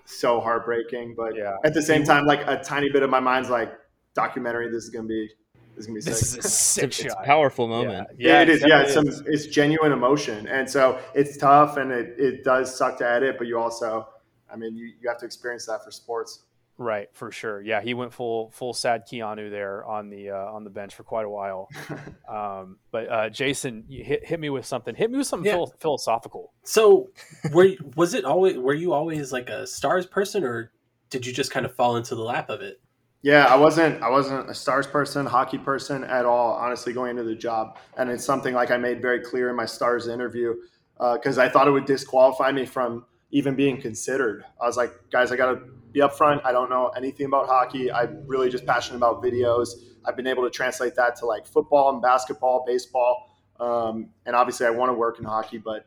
[0.06, 1.16] so heartbreaking.
[1.16, 1.58] But yeah.
[1.64, 3.72] at the same time, like a tiny bit of my mind's like,
[4.14, 4.70] documentary.
[4.70, 5.30] This is gonna be
[5.76, 6.40] this is gonna be this sick.
[6.40, 8.10] is a sick it's, it's a powerful moment.
[8.18, 8.64] Yeah, yeah it is.
[8.66, 12.98] Yeah, it's, some, it's genuine emotion, and so it's tough, and it it does suck
[13.00, 14.08] to edit, but you also,
[14.52, 16.44] I mean, you you have to experience that for sports.
[16.82, 17.62] Right, for sure.
[17.62, 21.04] Yeah, he went full full sad Keanu there on the uh, on the bench for
[21.04, 21.68] quite a while.
[22.30, 24.96] um, but uh, Jason, hit hit me with something.
[24.96, 25.58] Hit me with something yeah.
[25.58, 26.54] phil- philosophical.
[26.64, 27.10] So,
[27.52, 30.72] were was it always were you always like a stars person, or
[31.10, 32.80] did you just kind of fall into the lap of it?
[33.24, 34.02] Yeah, I wasn't.
[34.02, 36.54] I wasn't a stars person, hockey person at all.
[36.54, 39.66] Honestly, going into the job, and it's something like I made very clear in my
[39.66, 40.56] stars interview
[40.98, 44.46] because uh, I thought it would disqualify me from even being considered.
[44.62, 46.46] I was like, guys, I got to be upfront.
[46.46, 47.92] I don't know anything about hockey.
[47.92, 49.70] I'm really just passionate about videos.
[50.06, 54.66] I've been able to translate that to like football and basketball, baseball, um, and obviously
[54.66, 55.86] I want to work in hockey, but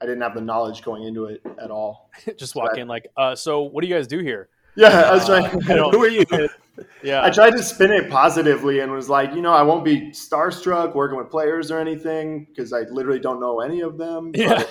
[0.00, 2.10] I didn't have the knowledge going into it at all.
[2.36, 4.48] just walk so in like, uh, so what do you guys do here?
[4.74, 5.44] Yeah, I was trying.
[5.46, 6.24] Uh, who are you?
[7.02, 10.10] yeah, I tried to spin it positively and was like, you know, I won't be
[10.10, 14.32] starstruck working with players or anything because I literally don't know any of them.
[14.34, 14.62] Yeah,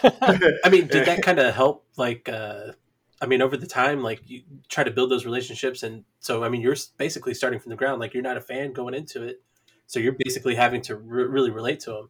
[0.64, 1.86] I mean, did that kind of help?
[1.98, 2.74] Like, uh,
[3.22, 6.50] I mean, over the time, like you try to build those relationships, and so I
[6.50, 8.00] mean, you're basically starting from the ground.
[8.00, 9.42] Like you're not a fan going into it,
[9.88, 12.10] so you're basically having to re- really relate to them.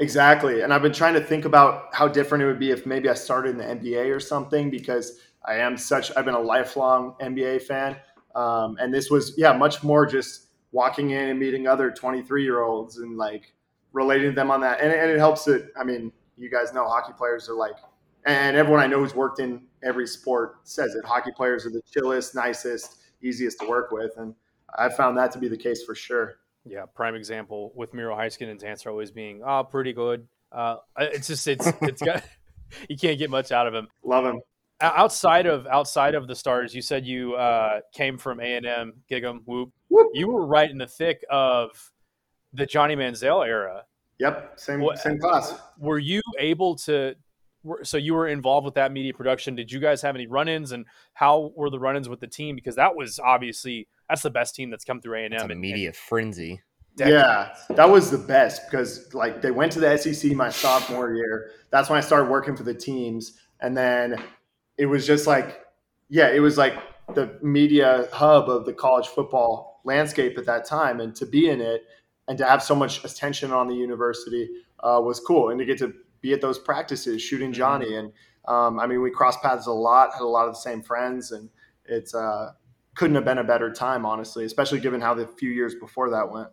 [0.00, 3.08] Exactly, and I've been trying to think about how different it would be if maybe
[3.08, 6.12] I started in the NBA or something because I am such.
[6.16, 7.96] I've been a lifelong NBA fan,
[8.34, 12.62] um, and this was yeah much more just walking in and meeting other 23 year
[12.62, 13.54] olds and like
[13.92, 16.86] relating to them on that, and, and it helps that I mean you guys know
[16.86, 17.76] hockey players are like
[18.26, 21.04] and everyone I know who's worked in every sport says it.
[21.04, 24.34] Hockey players are the chillest, nicest, easiest to work with, and
[24.76, 26.36] I found that to be the case for sure.
[26.64, 31.46] Yeah, prime example with Miro Heiskanen's answer always being, "Oh, pretty good." Uh, it's just
[31.46, 32.24] it's it's got
[32.88, 33.88] you can't get much out of him.
[34.02, 34.40] Love him.
[34.80, 38.92] Outside of outside of the stars, you said you uh, came from A and M,
[39.10, 39.70] Gig'em, Whoop.
[39.88, 40.08] Whoop.
[40.14, 41.92] You were right in the thick of
[42.52, 43.84] the Johnny Manziel era.
[44.18, 45.54] Yep, same same class.
[45.78, 47.14] Were you able to
[47.82, 49.54] so you were involved with that media production.
[49.54, 52.54] Did you guys have any run-ins, and how were the run-ins with the team?
[52.54, 55.50] Because that was obviously that's the best team that's come through A and M.
[55.50, 56.60] a media frenzy.
[56.96, 61.50] Yeah, that was the best because like they went to the SEC my sophomore year.
[61.70, 64.22] That's when I started working for the teams, and then
[64.78, 65.64] it was just like,
[66.08, 66.74] yeah, it was like
[67.14, 71.60] the media hub of the college football landscape at that time, and to be in
[71.60, 71.82] it
[72.28, 74.48] and to have so much attention on the university
[74.80, 75.92] uh, was cool, and to get to
[76.24, 77.58] be at those practices shooting mm-hmm.
[77.58, 78.06] Johnny, mm-hmm.
[78.06, 78.12] and
[78.46, 81.30] um, I mean we crossed paths a lot, had a lot of the same friends,
[81.32, 81.50] and
[81.84, 82.52] it's uh,
[82.94, 86.30] couldn't have been a better time, honestly, especially given how the few years before that
[86.30, 86.48] went.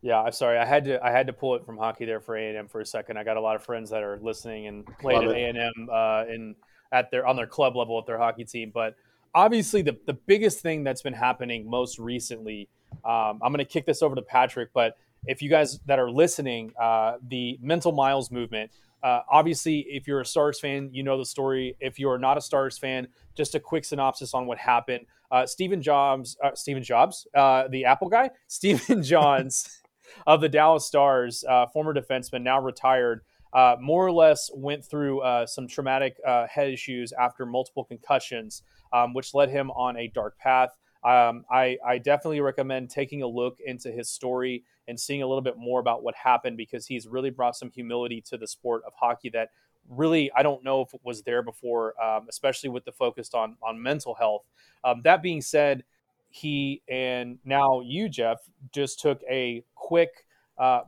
[0.00, 0.58] Yeah, I'm sorry.
[0.58, 2.68] I had to I had to pull it from hockey there for A and M
[2.68, 3.18] for a second.
[3.18, 5.58] I got a lot of friends that are listening and played Love at A and
[5.58, 6.54] M uh, in
[6.92, 8.70] at their on their club level with their hockey team.
[8.72, 8.94] But
[9.34, 12.68] obviously, the the biggest thing that's been happening most recently.
[13.04, 16.10] Um, I'm going to kick this over to Patrick, but if you guys that are
[16.10, 18.70] listening, uh, the Mental Miles movement.
[19.06, 21.76] Uh, obviously, if you're a Stars fan, you know the story.
[21.78, 25.06] If you're not a Stars fan, just a quick synopsis on what happened.
[25.30, 29.80] Uh, Stephen Jobs, uh, Stephen Jobs, uh, the Apple guy, Stephen Johns
[30.26, 33.20] of the Dallas Stars, uh, former defenseman, now retired,
[33.52, 36.16] uh, more or less went through some traumatic
[36.48, 40.76] head issues after multiple concussions, um, which led him on a dark path.
[41.06, 45.40] Um, I, I, definitely recommend taking a look into his story and seeing a little
[45.40, 48.92] bit more about what happened because he's really brought some humility to the sport of
[48.96, 49.50] hockey that
[49.88, 53.56] really I don't know if it was there before, um, especially with the focus on
[53.62, 54.42] on mental health.
[54.82, 55.84] Um, that being said,
[56.30, 58.38] he and now you, Jeff,
[58.72, 60.26] just took a quick,
[60.58, 60.80] uh,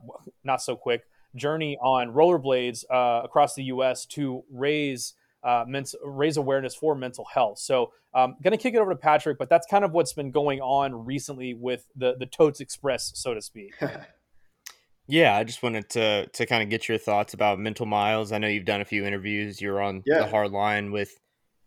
[0.43, 1.05] not so quick
[1.35, 4.05] journey on rollerblades uh, across the U.S.
[4.07, 5.65] to raise uh,
[6.03, 7.59] raise awareness for mental health.
[7.59, 10.13] So, I'm um, going to kick it over to Patrick, but that's kind of what's
[10.13, 13.73] been going on recently with the the Totes Express, so to speak.
[15.07, 18.31] yeah, I just wanted to to kind of get your thoughts about Mental Miles.
[18.31, 19.61] I know you've done a few interviews.
[19.61, 20.19] You're on yeah.
[20.19, 21.19] the hard line with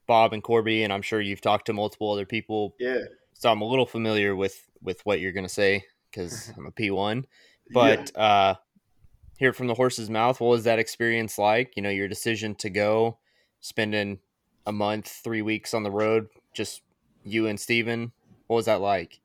[0.06, 2.74] Bob and Corby, and I'm sure you've talked to multiple other people.
[2.80, 2.98] Yeah
[3.42, 6.70] so I'm a little familiar with with what you're going to say because I'm a
[6.70, 7.24] P1.
[7.72, 8.22] But yeah.
[8.22, 8.54] uh,
[9.36, 11.72] hear from the horse's mouth, what was that experience like?
[11.76, 13.18] You know, your decision to go,
[13.62, 14.18] spending
[14.66, 16.82] a month, three weeks on the road, just
[17.24, 18.12] you and Steven.
[18.48, 19.20] What was that like?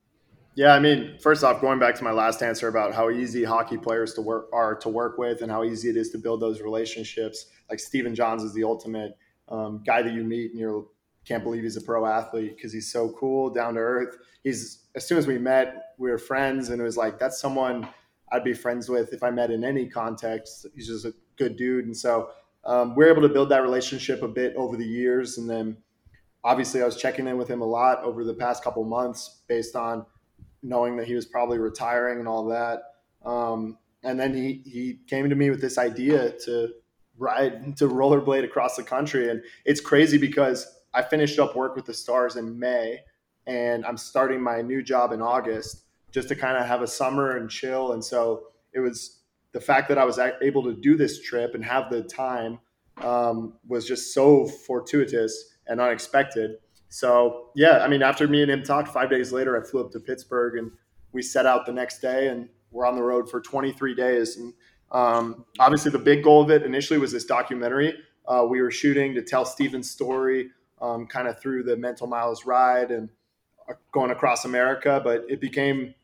[0.54, 3.76] Yeah, I mean, first off, going back to my last answer about how easy hockey
[3.76, 6.60] players to work are to work with, and how easy it is to build those
[6.60, 7.46] relationships.
[7.70, 9.16] Like Stephen Johns is the ultimate
[9.48, 10.86] um, guy that you meet, and you're
[11.24, 14.16] can't believe he's a pro athlete because he's so cool, down to earth.
[14.42, 17.86] He's as soon as we met, we were friends, and it was like that's someone
[18.32, 20.66] I'd be friends with if I met in any context.
[20.74, 22.30] He's just a good dude, and so
[22.68, 25.78] um, we're able to build that relationship a bit over the years, and then
[26.44, 29.74] obviously I was checking in with him a lot over the past couple months based
[29.74, 30.04] on
[30.62, 32.82] knowing that he was probably retiring and all that.
[33.24, 36.74] Um, and then he he came to me with this idea to
[37.16, 41.86] ride to rollerblade across the country, and it's crazy because I finished up work with
[41.86, 42.98] the Stars in May,
[43.46, 47.38] and I'm starting my new job in August just to kind of have a summer
[47.38, 47.92] and chill.
[47.92, 49.17] And so it was
[49.52, 52.58] the fact that I was able to do this trip and have the time
[53.02, 56.56] um, was just so fortuitous and unexpected.
[56.88, 59.90] So yeah, I mean, after me and him talked, five days later, I flew up
[59.92, 60.70] to Pittsburgh and
[61.12, 64.36] we set out the next day and we're on the road for 23 days.
[64.36, 64.52] And
[64.90, 67.94] um, obviously, the big goal of it initially was this documentary.
[68.26, 72.44] Uh, we were shooting to tell Steven's story um, kind of through the Mental Miles
[72.44, 73.08] ride and
[73.68, 75.94] uh, going across America, but it became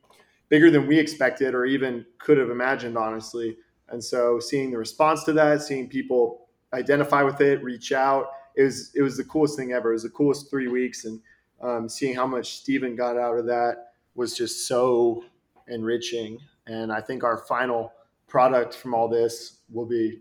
[0.48, 3.56] bigger than we expected or even could have imagined, honestly.
[3.88, 8.62] And so seeing the response to that, seeing people identify with it, reach out, it
[8.62, 9.90] was it was the coolest thing ever.
[9.90, 11.20] It was the coolest three weeks, and
[11.60, 15.24] um, seeing how much Steven got out of that was just so
[15.68, 16.38] enriching.
[16.66, 17.92] And I think our final
[18.28, 20.20] product from all this will be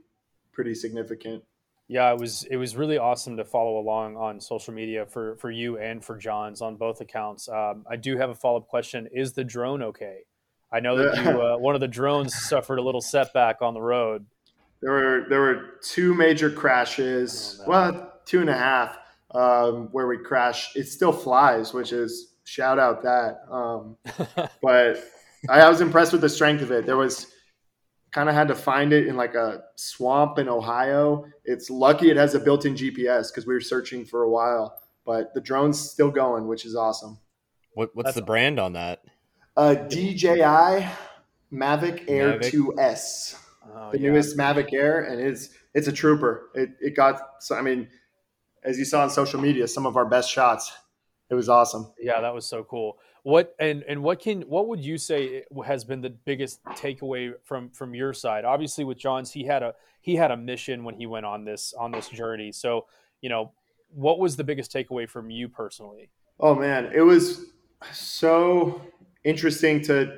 [0.51, 1.43] pretty significant.
[1.93, 5.51] Yeah, it was it was really awesome to follow along on social media for for
[5.51, 7.47] you and for Johns on both accounts.
[7.47, 10.21] Um, I do have a follow up question: Is the drone okay?
[10.71, 13.81] I know that you, uh, one of the drones suffered a little setback on the
[13.81, 14.25] road.
[14.81, 18.97] There were there were two major crashes, well, two and a half,
[19.35, 20.75] um, where we crashed.
[20.75, 23.41] It still flies, which is shout out that.
[23.51, 23.97] Um,
[24.63, 25.03] but
[25.47, 26.87] I, I was impressed with the strength of it.
[26.87, 27.27] There was
[28.13, 31.25] kind of had to find it in like a swamp in Ohio.
[31.43, 35.33] It's lucky it has a built-in GPS because we were searching for a while, but
[35.33, 37.17] the drone's still going, which is awesome.
[37.73, 39.03] What, what's That's the brand on that?
[39.57, 40.87] Uh, DJI
[41.51, 42.51] Mavic Air Mavic?
[42.51, 43.35] 2S,
[43.73, 44.11] oh, the yeah.
[44.11, 46.49] newest Mavic Air, and it's it's a trooper.
[46.53, 47.87] It it got so I mean,
[48.63, 50.71] as you saw on social media, some of our best shots.
[51.29, 51.91] It was awesome.
[51.99, 52.97] Yeah, that was so cool.
[53.23, 57.69] What and and what can what would you say has been the biggest takeaway from
[57.69, 58.43] from your side?
[58.43, 61.73] Obviously, with Johns, he had a he had a mission when he went on this
[61.79, 62.51] on this journey.
[62.51, 62.85] So,
[63.21, 63.53] you know,
[63.89, 66.09] what was the biggest takeaway from you personally?
[66.39, 67.45] Oh man, it was
[67.93, 68.81] so
[69.23, 70.17] interesting to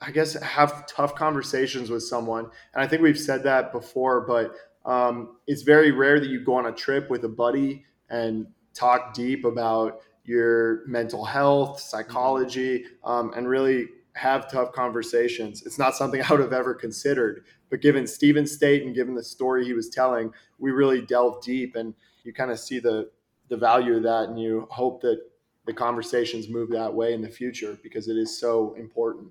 [0.00, 2.44] I guess have tough conversations with someone.
[2.74, 6.56] And I think we've said that before, but um, it's very rare that you go
[6.56, 13.32] on a trip with a buddy and talk deep about your mental health, psychology, um,
[13.36, 15.62] and really have tough conversations.
[15.64, 17.44] It's not something I would have ever considered.
[17.70, 21.76] But given Steven State and given the story he was telling, we really delved deep
[21.76, 23.10] and you kind of see the
[23.50, 25.20] the value of that and you hope that
[25.66, 29.28] the conversations move that way in the future because it is so important.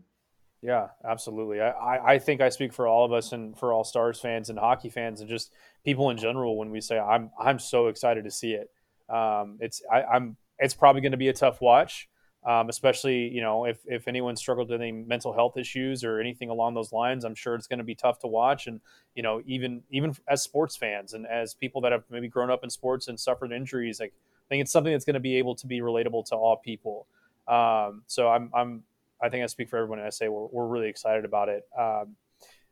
[0.62, 1.60] Yeah, absolutely.
[1.62, 4.58] I, I think I speak for all of us and for all Stars fans and
[4.58, 5.52] hockey fans and just
[5.84, 8.70] people in general when we say I'm I'm so excited to see it.
[9.14, 12.08] Um, it's I, I'm it's probably going to be a tough watch,
[12.46, 16.50] um, especially you know if if anyone struggled with any mental health issues or anything
[16.50, 17.24] along those lines.
[17.24, 18.82] I'm sure it's going to be tough to watch, and
[19.16, 22.64] you know even even as sports fans and as people that have maybe grown up
[22.64, 25.56] in sports and suffered injuries, like I think it's something that's going to be able
[25.56, 27.08] to be relatable to all people.
[27.48, 28.84] Um, so I'm I'm
[29.22, 31.64] I think I speak for everyone and I say we're, we're really excited about it.
[31.78, 32.16] Um,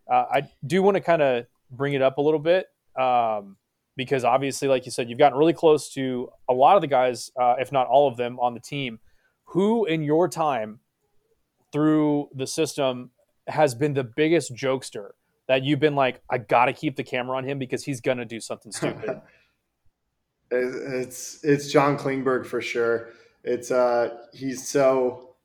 [0.10, 2.68] uh, I do want to kind of bring it up a little bit
[3.00, 3.56] um,
[3.96, 7.32] because obviously, like you said, you've gotten really close to a lot of the guys,
[7.40, 9.00] uh, if not all of them, on the team.
[9.46, 10.80] Who in your time
[11.72, 13.12] through the system
[13.48, 15.10] has been the biggest jokester
[15.48, 18.26] that you've been like, I got to keep the camera on him because he's gonna
[18.26, 19.22] do something stupid?
[20.52, 23.10] it's it's John Klingberg for sure.
[23.44, 25.36] It's uh he's so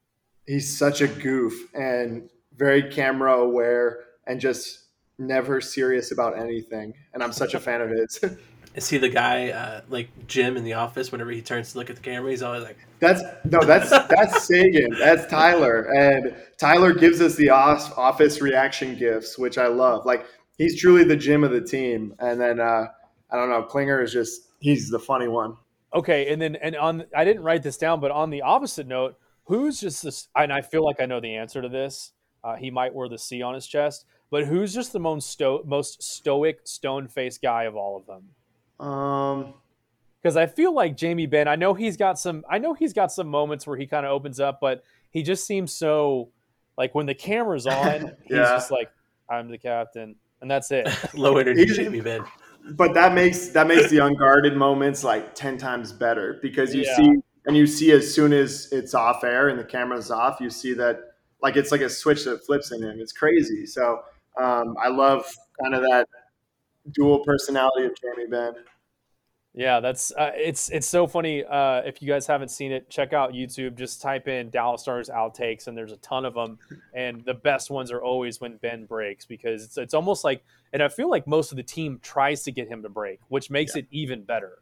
[0.47, 4.86] he's such a goof and very camera aware and just
[5.19, 6.95] never serious about anything.
[7.15, 8.21] And I'm such a fan of his.
[8.75, 11.11] Is he the guy uh, like Jim in the office?
[11.11, 14.47] Whenever he turns to look at the camera, he's always like, "That's no, that's that's
[14.47, 14.91] Seguin.
[14.99, 20.05] That's Tyler." And Tyler gives us the office reaction gifts, which I love.
[20.05, 20.27] Like
[20.59, 22.15] he's truly the Jim of the team.
[22.19, 22.89] And then uh,
[23.31, 25.57] I don't know, Klinger is just he's the funny one.
[25.95, 29.17] Okay, and then and on I didn't write this down, but on the opposite note,
[29.45, 30.29] who's just this?
[30.37, 32.13] And I feel like I know the answer to this.
[32.45, 35.63] Uh, he might wear the C on his chest, but who's just the most sto-
[35.65, 38.87] most stoic, stone faced guy of all of them?
[38.87, 39.55] Um,
[40.23, 41.47] because I feel like Jamie Benn.
[41.47, 42.45] I know he's got some.
[42.51, 45.47] I know he's got some moments where he kind of opens up, but he just
[45.47, 46.31] seems so
[46.77, 48.45] like when the camera's on, he's yeah.
[48.45, 48.91] just like,
[49.31, 50.89] "I'm the captain," and that's it.
[51.15, 52.25] Low energy Jamie Benn.
[52.73, 56.97] But that makes that makes the unguarded moments like ten times better because you yeah.
[56.97, 57.15] see
[57.47, 60.75] and you see as soon as it's off air and the camera's off, you see
[60.75, 60.99] that
[61.41, 62.99] like it's like a switch that flips in him.
[62.99, 63.67] It's crazy.
[63.67, 64.03] So
[64.37, 65.27] um, I love
[65.63, 66.09] kind of that
[66.93, 68.53] dual personality of Jamie Benn.
[69.55, 71.43] Yeah, that's uh, it's it's so funny.
[71.43, 73.79] Uh, if you guys haven't seen it, check out YouTube.
[73.79, 76.59] Just type in Dallas Stars outtakes, and there's a ton of them.
[76.93, 80.83] And the best ones are always when Benn breaks because it's it's almost like, and
[80.83, 83.75] I feel like most of the team tries to get him to break, which makes
[83.75, 83.81] yeah.
[83.81, 84.59] it even better.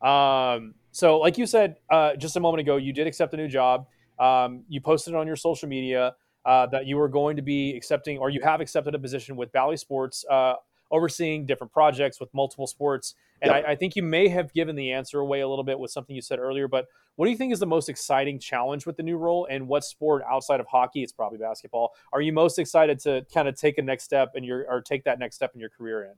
[0.00, 3.48] Um, so, like you said uh, just a moment ago, you did accept a new
[3.48, 3.88] job.
[4.20, 6.14] Um, you posted it on your social media
[6.44, 9.52] uh, that you were going to be accepting, or you have accepted a position with
[9.52, 10.54] Bally Sports, uh,
[10.90, 13.14] overseeing different projects with multiple sports.
[13.42, 13.64] And yep.
[13.66, 16.16] I, I, think you may have given the answer away a little bit with something
[16.16, 16.66] you said earlier.
[16.66, 16.86] But
[17.16, 19.84] what do you think is the most exciting challenge with the new role, and what
[19.84, 21.02] sport outside of hockey?
[21.02, 21.92] It's probably basketball.
[22.12, 25.04] Are you most excited to kind of take a next step in your, or take
[25.04, 26.14] that next step in your career in?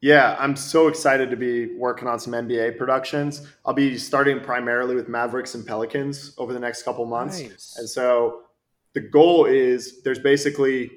[0.00, 3.46] Yeah, I'm so excited to be working on some NBA productions.
[3.64, 7.40] I'll be starting primarily with Mavericks and Pelicans over the next couple months.
[7.40, 7.76] Nice.
[7.78, 8.42] And so
[8.94, 10.90] the goal is there's basically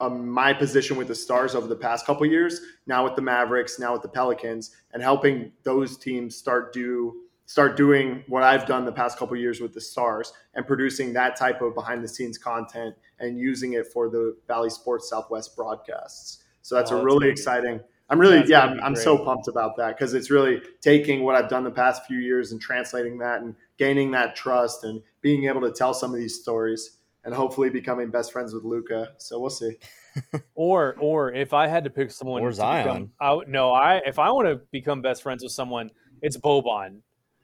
[0.00, 3.78] um, my position with the Stars over the past couple years, now with the Mavericks,
[3.78, 8.84] now with the Pelicans, and helping those teams start do start doing what I've done
[8.84, 12.38] the past couple years with the Stars and producing that type of behind the scenes
[12.38, 16.42] content and using it for the Bally Sports Southwest broadcasts.
[16.62, 17.80] So that's oh, a really exciting.
[18.10, 21.36] I'm really, That's yeah, I'm, I'm so pumped about that because it's really taking what
[21.36, 25.44] I've done the past few years and translating that and gaining that trust and being
[25.44, 29.10] able to tell some of these stories and hopefully becoming best friends with Luka.
[29.18, 29.72] So we'll see.
[30.54, 32.84] or, or if I had to pick someone, or Zion.
[32.84, 35.90] Become, I, no, I if I want to become best friends with someone,
[36.22, 37.00] it's Boban.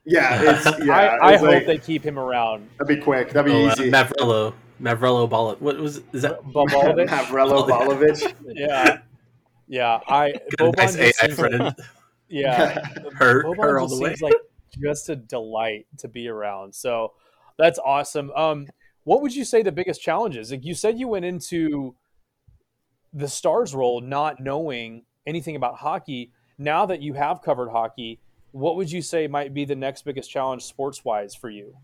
[0.06, 0.94] Yeah, it's, yeah.
[0.94, 2.70] I, I hope like, they keep him around.
[2.78, 3.30] That'd be quick.
[3.30, 3.92] That'd be oh, easy.
[3.92, 5.56] Uh, Mavrello, Mavrello Ball.
[5.56, 6.42] What was is that?
[6.44, 7.08] Balovic?
[7.08, 8.34] Mavrello Balovic.
[8.46, 9.00] yeah.
[9.68, 11.58] Yeah, I Boban nice AI friend.
[11.60, 11.76] Like,
[12.28, 14.14] yeah, her Boban her all the way.
[14.20, 14.34] like
[14.82, 16.74] just a delight to be around.
[16.74, 17.12] So
[17.58, 18.30] that's awesome.
[18.32, 18.66] Um,
[19.04, 20.50] what would you say the biggest challenge is?
[20.50, 21.96] Like you said, you went into
[23.12, 26.32] the stars role not knowing anything about hockey.
[26.58, 28.20] Now that you have covered hockey,
[28.52, 31.74] what would you say might be the next biggest challenge sports wise for you?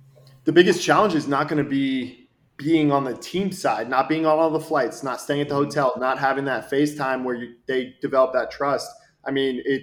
[0.49, 4.25] the biggest challenge is not going to be being on the team side, not being
[4.25, 7.55] on all the flights, not staying at the hotel, not having that FaceTime where you,
[7.67, 8.91] they develop that trust.
[9.27, 9.83] I mean, it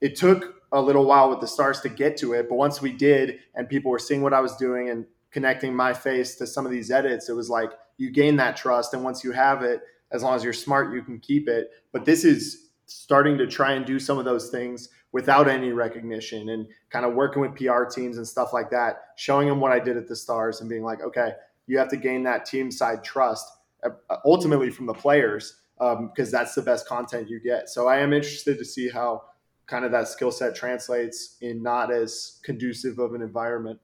[0.00, 2.90] it took a little while with the stars to get to it, but once we
[2.90, 6.64] did, and people were seeing what I was doing and connecting my face to some
[6.66, 9.82] of these edits, it was like you gain that trust, and once you have it,
[10.12, 11.70] as long as you're smart, you can keep it.
[11.92, 16.50] But this is starting to try and do some of those things without any recognition
[16.50, 19.78] and kind of working with PR teams and stuff like that, showing them what I
[19.78, 21.32] did at the Stars and being like, okay,
[21.66, 23.46] you have to gain that team side trust
[23.84, 23.90] uh,
[24.24, 27.68] ultimately from the players because um, that's the best content you get.
[27.68, 29.22] So I am interested to see how
[29.66, 33.80] kind of that skill set translates in not as conducive of an environment.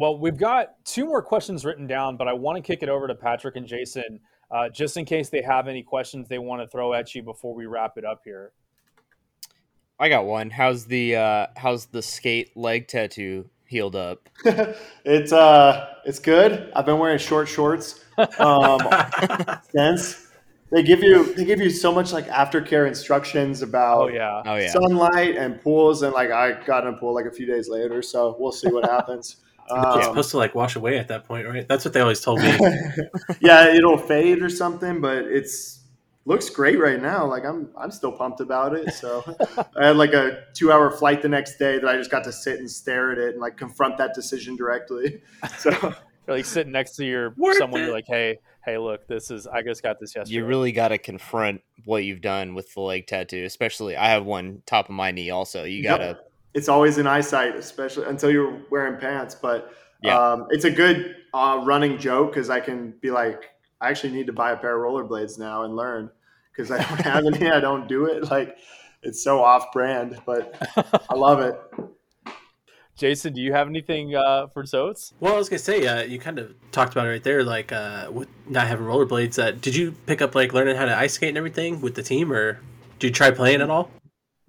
[0.00, 3.06] Well, we've got two more questions written down, but I want to kick it over
[3.06, 4.18] to Patrick and Jason
[4.50, 7.54] uh, just in case they have any questions they want to throw at you before
[7.54, 8.52] we wrap it up here.
[9.98, 10.48] I got one.
[10.48, 14.26] How's the uh, how's the skate leg tattoo healed up?
[15.04, 16.72] it's uh it's good.
[16.74, 18.02] I've been wearing short shorts
[18.38, 18.80] um,
[19.70, 20.28] since.
[20.72, 24.54] They give you they give you so much like aftercare instructions about oh yeah oh
[24.54, 27.68] yeah sunlight and pools and like I got in a pool like a few days
[27.68, 29.36] later, so we'll see what happens.
[29.68, 31.66] Um, it's supposed to like wash away at that point, right?
[31.68, 32.56] That's what they always told me.
[33.40, 35.80] yeah, it'll fade or something, but it's
[36.24, 37.26] looks great right now.
[37.26, 38.92] Like I'm I'm still pumped about it.
[38.92, 39.22] So
[39.76, 42.32] I had like a two hour flight the next day that I just got to
[42.32, 45.22] sit and stare at it and like confront that decision directly.
[45.58, 45.70] So
[46.26, 49.62] you're like sitting next to your someone, you're like, hey, hey, look, this is I
[49.62, 50.36] just got this yesterday.
[50.36, 54.24] You really got to confront what you've done with the leg tattoo, especially I have
[54.24, 55.30] one top of my knee.
[55.30, 56.06] Also, you got to.
[56.06, 59.34] Yep it's always in eyesight, especially until you're wearing pants.
[59.34, 59.72] But
[60.02, 60.18] yeah.
[60.18, 64.26] um, it's a good uh, running joke because I can be like, I actually need
[64.26, 66.10] to buy a pair of rollerblades now and learn
[66.52, 67.50] because I don't have any.
[67.50, 68.30] I don't do it.
[68.30, 68.58] Like
[69.02, 70.56] it's so off brand, but
[71.08, 71.58] I love it.
[72.96, 75.14] Jason, do you have anything uh, for Zoats?
[75.20, 77.72] Well, I was gonna say, uh, you kind of talked about it right there, like
[77.72, 79.42] uh, with not having rollerblades.
[79.42, 82.02] Uh, did you pick up like learning how to ice skate and everything with the
[82.02, 82.60] team, or
[82.98, 83.90] did you try playing at all?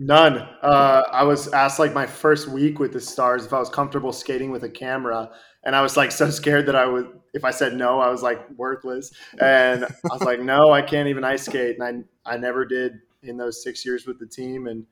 [0.04, 0.39] None.
[0.64, 4.12] Uh, I was asked like my first week with the Stars if I was comfortable
[4.12, 5.30] skating with a camera,
[5.64, 7.20] and I was like so scared that I would.
[7.36, 11.08] If I said no, I was like worthless, and I was like, no, I can't
[11.08, 14.66] even ice skate, and I I never did in those six years with the team,
[14.66, 14.88] and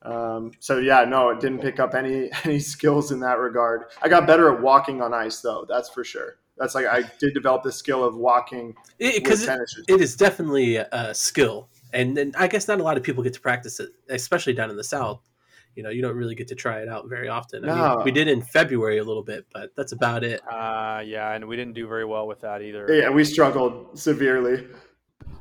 [0.00, 3.82] um, so yeah, no, it didn't pick up any any skills in that regard.
[4.00, 6.36] I got better at walking on ice though, that's for sure.
[6.56, 11.14] That's like I did develop the skill of walking because it, it is definitely a
[11.14, 14.52] skill and then I guess not a lot of people get to practice it, especially
[14.52, 15.22] down in the South.
[15.74, 17.62] You know, you don't really get to try it out very often.
[17.62, 17.72] No.
[17.72, 20.40] I mean, we did in February a little bit, but that's about it.
[20.48, 22.86] Uh, yeah, and we didn't do very well with that either.
[22.88, 24.66] Yeah, we struggled severely.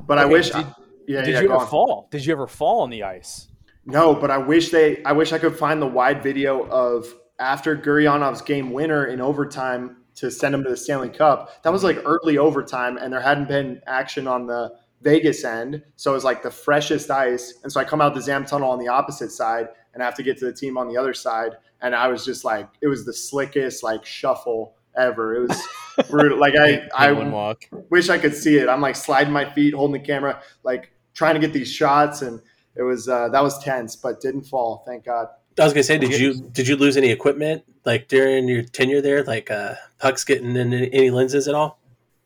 [0.08, 0.48] But okay, I wish.
[0.48, 0.74] Did, I,
[1.08, 1.68] yeah, did yeah, you ever on.
[1.68, 2.08] fall?
[2.12, 3.48] Did you ever fall on the ice?
[3.86, 5.04] No, but I wish they.
[5.04, 9.98] I wish I could find the wide video of after Gurianov's game winner in overtime
[10.16, 11.64] to send him to the Stanley Cup.
[11.64, 14.74] That was like early overtime, and there hadn't been action on the
[15.04, 15.84] Vegas end.
[15.96, 17.56] So it was like the freshest ice.
[17.64, 20.16] And so I come out the Zam tunnel on the opposite side and I have
[20.16, 21.54] to get to the team on the other side.
[21.82, 25.36] And I was just like, it was the slickest like shuffle ever.
[25.36, 25.62] It was
[26.10, 26.40] brutal.
[26.40, 27.66] Like I, I walk.
[27.90, 28.70] wish I could see it.
[28.70, 32.22] I'm like sliding my feet, holding the camera, like trying to get these shots.
[32.22, 32.42] And
[32.76, 34.84] it was, uh, that was tense, but didn't fall.
[34.88, 35.28] Thank God.
[35.60, 39.02] I was gonna say, did you did you lose any equipment like during your tenure
[39.02, 41.80] there, like uh, pucks getting in any lenses at all?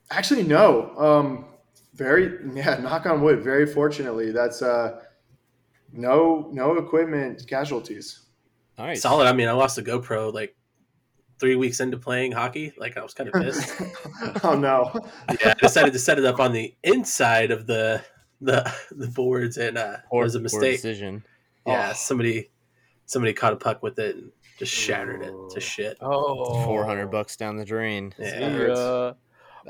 [0.10, 0.96] Actually, no.
[0.98, 1.46] Um,
[1.98, 5.02] very yeah knock on wood very fortunately that's uh
[5.92, 8.26] no no equipment casualties.
[8.78, 9.28] All right solid.
[9.28, 10.56] I mean i lost a gopro like
[11.40, 12.74] three weeks into playing hockey.
[12.78, 13.82] Like i was kind of pissed.
[14.44, 14.92] Oh no.
[15.42, 18.04] Yeah i decided to set it up on the inside of the
[18.42, 20.76] the the boards and uh it was a mistake.
[20.76, 21.24] decision.
[21.66, 21.94] Yeah oh.
[21.96, 22.52] somebody
[23.06, 25.98] somebody caught a puck with it and just shattered it to shit.
[26.02, 26.64] Oh.
[26.66, 28.14] 400 bucks down the drain.
[28.20, 29.14] Yeah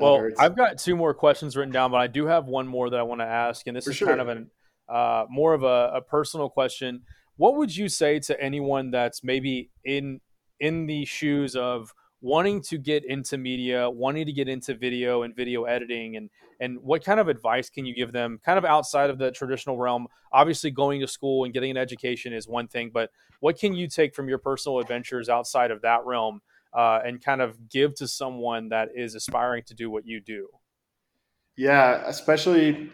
[0.00, 0.38] well, hurts.
[0.38, 3.02] I've got two more questions written down, but I do have one more that I
[3.02, 4.08] want to ask, and this For is sure.
[4.08, 4.50] kind of an
[4.88, 7.02] uh, more of a, a personal question.
[7.36, 10.20] What would you say to anyone that's maybe in
[10.60, 15.34] in the shoes of wanting to get into media, wanting to get into video and
[15.36, 16.30] video editing and
[16.60, 19.78] and what kind of advice can you give them kind of outside of the traditional
[19.78, 20.08] realm?
[20.32, 23.86] Obviously going to school and getting an education is one thing, but what can you
[23.86, 26.40] take from your personal adventures outside of that realm
[26.78, 30.48] uh, and kind of give to someone that is aspiring to do what you do?
[31.56, 32.92] Yeah, especially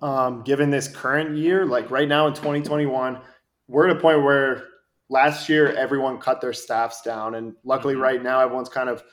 [0.00, 3.20] um, given this current year, like right now in 2021,
[3.68, 4.64] we're at a point where
[5.10, 8.02] last year everyone cut their staffs down, and luckily mm-hmm.
[8.02, 9.04] right now everyone's kind of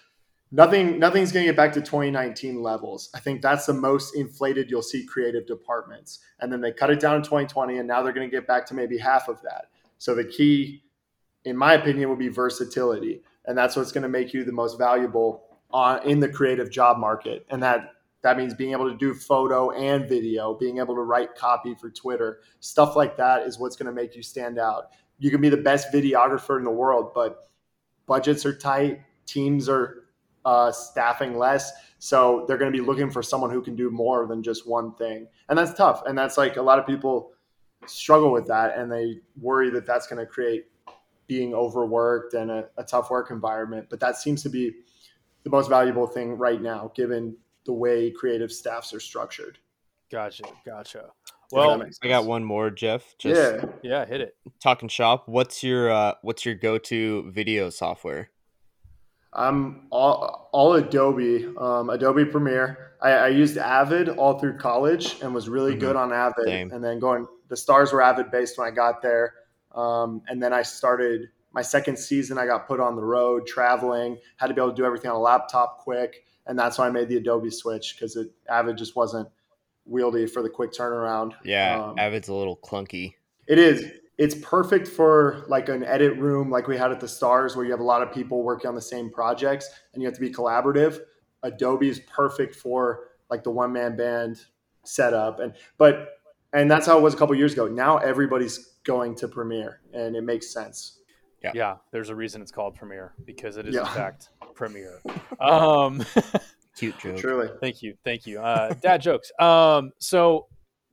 [0.49, 0.97] nothing.
[0.97, 3.09] Nothing's going to get back to 2019 levels.
[3.13, 7.01] I think that's the most inflated you'll see creative departments, and then they cut it
[7.01, 9.65] down in 2020, and now they're going to get back to maybe half of that.
[9.97, 10.83] So the key,
[11.43, 14.77] in my opinion, would be versatility and that's what's going to make you the most
[14.77, 15.43] valuable
[15.73, 17.91] uh, in the creative job market, and that
[18.21, 21.91] that means being able to do photo and video, being able to write copy for
[21.91, 24.89] Twitter, stuff like that is what's going to make you stand out.
[25.19, 27.49] You can be the best videographer in the world, but
[28.07, 30.05] budgets are tight, teams are
[30.43, 34.25] uh, staffing less, so they're going to be looking for someone who can do more
[34.25, 36.01] than just one thing, and that's tough.
[36.07, 37.33] And that's like a lot of people
[37.85, 40.65] struggle with that, and they worry that that's going to create
[41.27, 43.87] being overworked and a, a tough work environment.
[43.89, 44.73] But that seems to be
[45.43, 49.57] the most valuable thing right now, given the way creative staffs are structured.
[50.11, 51.05] Gotcha, gotcha.
[51.51, 53.15] Well, I got one more, Jeff.
[53.17, 54.35] Just yeah, yeah, hit it.
[54.61, 55.27] Talking shop.
[55.27, 58.29] What's your uh, what's your go to video software?
[59.35, 62.93] I'm all, all Adobe, um, Adobe Premiere.
[63.01, 65.81] I, I, used Avid all through college and was really mm-hmm.
[65.81, 66.45] good on Avid.
[66.45, 66.71] Same.
[66.71, 69.33] And then going, the stars were Avid based when I got there.
[69.75, 72.37] Um, and then I started my second season.
[72.37, 75.17] I got put on the road, traveling, had to be able to do everything on
[75.17, 78.95] a laptop quick and that's why I made the Adobe switch because it Avid just
[78.95, 79.27] wasn't
[79.89, 81.33] wieldy for the quick turnaround.
[81.43, 83.13] Yeah, um, Avid's a little clunky.
[83.47, 83.85] It is.
[84.17, 87.71] It's perfect for like an edit room like we had at the Stars where you
[87.71, 90.31] have a lot of people working on the same projects and you have to be
[90.31, 90.99] collaborative.
[91.43, 94.37] Adobe is perfect for like the one man band
[94.85, 96.14] setup and but
[96.55, 97.67] and that's how it was a couple years ago.
[97.67, 101.01] Now everybody's going to Premiere and it makes sense.
[101.43, 101.51] Yeah.
[101.53, 103.81] yeah, there's a reason it's called Premiere because it is yeah.
[103.81, 105.01] in fact Premiere.
[105.39, 106.03] Um,
[106.77, 107.17] Cute joke.
[107.17, 107.49] Truly.
[107.61, 108.39] Thank you, thank you.
[108.39, 109.31] Uh, dad jokes.
[109.39, 110.47] Um, so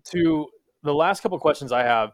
[0.06, 0.48] to
[0.82, 2.10] the last couple questions I have.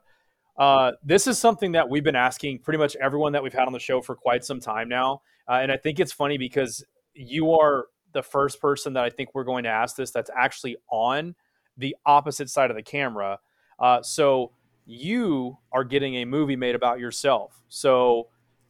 [0.59, 3.73] Uh, this is something that we've been asking pretty much everyone that we've had on
[3.73, 6.85] the show for quite some time now, uh, and I think it's funny because
[7.15, 10.77] you are the first person that I think we're going to ask this that's actually
[10.91, 11.37] on
[11.79, 13.39] the opposite side of the camera.
[13.79, 14.53] Uh, so
[14.89, 17.63] you are getting a movie made about yourself.
[17.69, 18.29] So,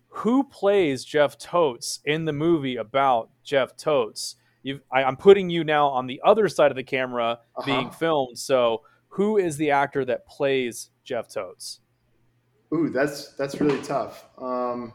[0.08, 4.36] who plays Jeff Totes in the movie about Jeff Totes?
[4.92, 7.62] I, am putting you now on the other side of the camera uh-huh.
[7.64, 8.38] being filmed.
[8.38, 11.80] So, who is the actor that plays Jeff Totes?
[12.74, 14.26] Ooh, that's that's really tough.
[14.38, 14.92] Um,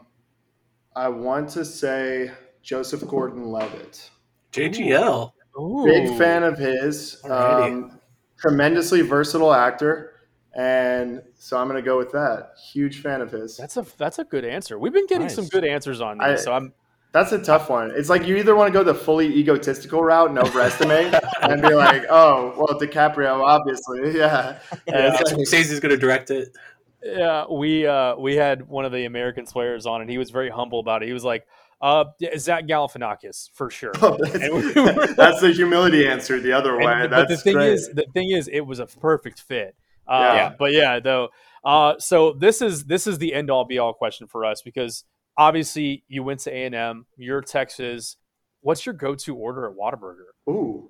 [0.96, 4.10] I want to say Joseph Gordon-Levitt.
[4.52, 5.32] JGL.
[5.60, 5.86] Ooh.
[5.86, 7.24] Big fan of his.
[7.24, 8.00] Um,
[8.44, 10.14] tremendously versatile actor
[10.56, 12.52] and so I'm going to go with that.
[12.72, 13.58] Huge fan of his.
[13.58, 14.78] That's a that's a good answer.
[14.78, 15.36] We've been getting nice.
[15.36, 16.74] some good answers on these, I, so I'm.
[17.12, 17.92] That's a tough one.
[17.96, 21.14] It's like you either want to go the fully egotistical route, no overestimate,
[21.44, 24.58] and be like, oh, well, DiCaprio, obviously, yeah.
[24.88, 26.56] yeah like, Scorsese's going to direct it.
[27.04, 30.50] Yeah, we uh, we had one of the American swears on, and he was very
[30.50, 31.08] humble about it.
[31.08, 31.46] He was like,
[31.84, 32.06] uh,
[32.38, 33.92] Zach Galifianakis for sure.
[34.02, 34.72] Oh, that's, we
[35.16, 36.86] that's, the humility answer the other way.
[36.86, 37.74] And, but the thing great.
[37.74, 39.76] is, the thing is, it was a perfect fit.
[40.08, 40.54] Uh, yeah.
[40.58, 41.30] But yeah, though.
[41.64, 45.06] Uh, so this is this is the end all be all question for us because
[45.38, 47.06] obviously you went to A and M.
[47.18, 48.18] You're Texas.
[48.62, 50.50] What's your go to order at Whataburger?
[50.50, 50.90] Ooh,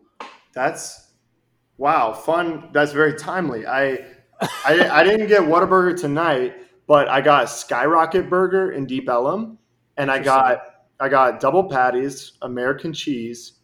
[0.54, 1.12] that's
[1.78, 2.70] wow, fun.
[2.72, 3.68] That's very timely.
[3.68, 4.00] I
[4.66, 6.56] I, I didn't get Whataburger tonight,
[6.88, 9.60] but I got Skyrocket Burger in Deep Ellum,
[9.98, 10.73] and I got
[11.04, 13.60] I got double patties, American cheese,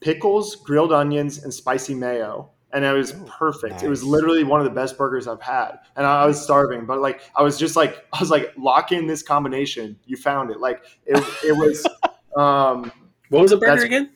[0.00, 3.74] pickles, grilled onions, and spicy mayo and it was perfect.
[3.74, 3.82] Nice.
[3.82, 7.00] It was literally one of the best burgers I've had, and I was starving, but
[7.00, 9.98] like I was just like I was like lock in this combination.
[10.06, 10.60] You found it.
[10.60, 11.86] Like it, it was.
[12.36, 12.92] um
[13.30, 14.10] What was the burger again?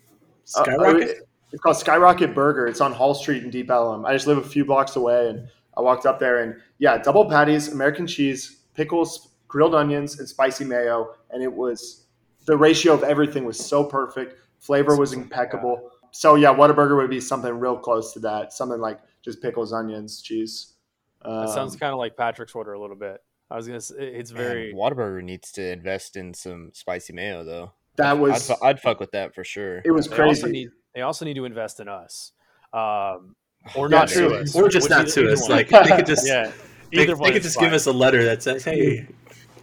[0.57, 1.11] Uh, Skyrocket.
[1.11, 1.23] Uh,
[1.53, 2.67] it's called Skyrocket Burger.
[2.67, 4.05] It's on Hall Street in Deep Ellum.
[4.05, 7.29] I just live a few blocks away, and I walked up there, and yeah, double
[7.29, 12.04] patties, American cheese, pickles, grilled onions, and spicy mayo, and it was
[12.45, 14.41] the ratio of everything was so perfect.
[14.59, 18.53] Flavor was impeccable so yeah, Whataburger would be something real close to that.
[18.53, 20.75] Something like just pickles, onions, cheese.
[21.23, 23.21] Um, that sounds um, kind of like Patrick's order a little bit.
[23.51, 27.43] I was gonna say it's very man, Whataburger needs to invest in some spicy mayo
[27.43, 27.73] though.
[27.97, 29.83] That was I'd, I'd fuck with that for sure.
[29.85, 30.29] It was they crazy.
[30.29, 32.31] Also need, they also need to invest in us,
[32.73, 33.35] um,
[33.75, 35.49] or not to us, or just not to us.
[35.49, 36.53] Like they could just yeah,
[36.93, 37.65] they, they could just fine.
[37.65, 39.09] give us a letter that says, "Hey,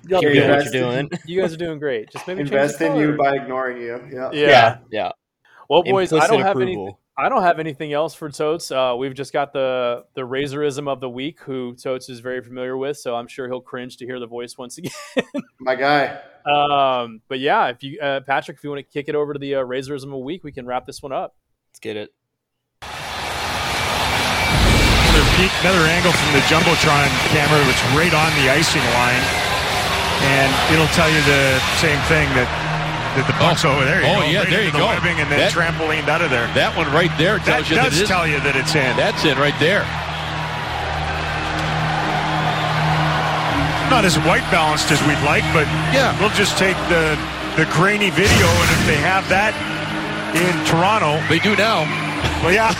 [0.07, 1.09] you what you're doing.
[1.25, 2.11] You guys are doing great.
[2.11, 4.01] Just maybe invest in you by ignoring you.
[4.11, 4.77] Yeah, yeah, yeah.
[4.91, 5.11] yeah.
[5.69, 6.95] Well, boys, I don't have any.
[7.17, 8.71] I don't have anything else for Totes.
[8.71, 12.75] Uh, we've just got the the Razorism of the week, who Totes is very familiar
[12.77, 14.91] with, so I'm sure he'll cringe to hear the voice once again.
[15.59, 16.19] My guy.
[16.45, 19.39] Um, but yeah, if you, uh, Patrick, if you want to kick it over to
[19.39, 21.35] the uh, Razorism of the week, we can wrap this one up.
[21.69, 22.09] Let's get it.
[25.11, 29.21] Another peek, another angle from the jumbotron camera, which right on the icing line,
[30.21, 32.49] and it'll tell you the same thing that
[33.17, 33.75] the, the puck's oh.
[33.75, 33.99] over there.
[34.05, 34.27] oh, go.
[34.27, 34.87] yeah, right there you the go.
[34.87, 36.47] Webbing and then that, trampolined out of there.
[36.55, 38.95] That one right there tells that you does that tell you that it's in.
[38.95, 39.83] That's it right there.
[43.91, 47.19] Not as white balanced as we'd like, but yeah, we'll just take the
[47.59, 49.51] the grainy video, and if they have that
[50.31, 51.19] in Toronto.
[51.27, 51.83] They do now.
[52.41, 52.73] Well, yeah,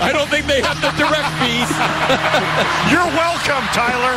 [0.00, 1.70] I don't think they have the direct fees.
[2.90, 4.16] you're welcome, Tyler.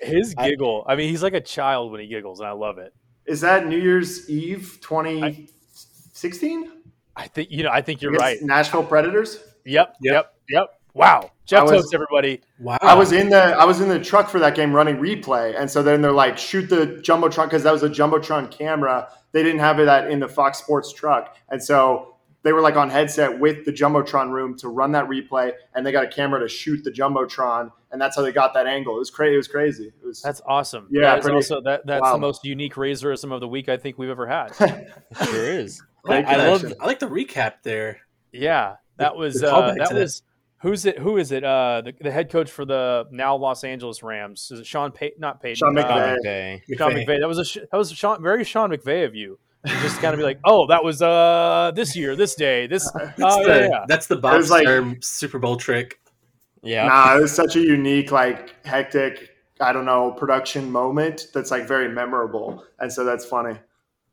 [0.02, 0.84] His giggle.
[0.86, 2.92] I mean, he's like a child when he giggles, and I love it.
[3.24, 6.72] Is that New Year's Eve 2016?
[7.16, 7.70] I think you know.
[7.70, 8.36] I think you're right.
[8.42, 9.42] Nashville Predators.
[9.64, 9.96] Yep.
[10.02, 10.34] Yep.
[10.50, 10.66] Yep.
[10.92, 11.30] Wow.
[11.46, 12.42] Jeff I was- Totes, everybody.
[12.58, 12.76] Wow.
[12.82, 15.70] I was in the I was in the truck for that game running replay, and
[15.70, 19.08] so then they're like, shoot the jumbotron because that was a jumbotron camera.
[19.36, 22.76] They didn't have it that in the Fox Sports truck, and so they were like
[22.76, 26.40] on headset with the jumbotron room to run that replay, and they got a camera
[26.40, 28.96] to shoot the jumbotron, and that's how they got that angle.
[28.96, 29.34] It was crazy.
[29.34, 29.92] It was crazy.
[30.02, 30.88] It was That's awesome.
[30.90, 32.12] Yeah, That is pretty- also that that's wow.
[32.14, 34.54] the most unique razorism of the week I think we've ever had.
[35.24, 35.82] Sure is.
[36.02, 36.72] Great I love.
[36.80, 37.98] I like the recap there.
[38.32, 40.00] yeah, that was the uh, that to that.
[40.00, 40.22] was
[40.58, 40.98] who's it?
[40.98, 41.44] Who is it?
[41.44, 45.14] Uh, the, the head coach for the now Los Angeles Rams is it Sean Pay-
[45.18, 45.56] Not Payton.
[45.56, 46.18] Sean uh, McVay.
[46.18, 46.62] Okay.
[46.76, 47.20] Sean McVay.
[47.20, 49.38] That was a that was Sean, very Sean McVay of you.
[49.64, 52.88] You just kind of be like, oh, that was uh this year, this day, this.
[52.94, 53.84] That's, Oh the, yeah, yeah.
[53.88, 54.66] that's the Bob was like-
[55.00, 56.00] Super Bowl trick.
[56.62, 56.86] Yeah.
[56.86, 59.30] Nah, it was such a unique, like hectic,
[59.60, 63.56] I don't know, production moment that's like very memorable, and so that's funny.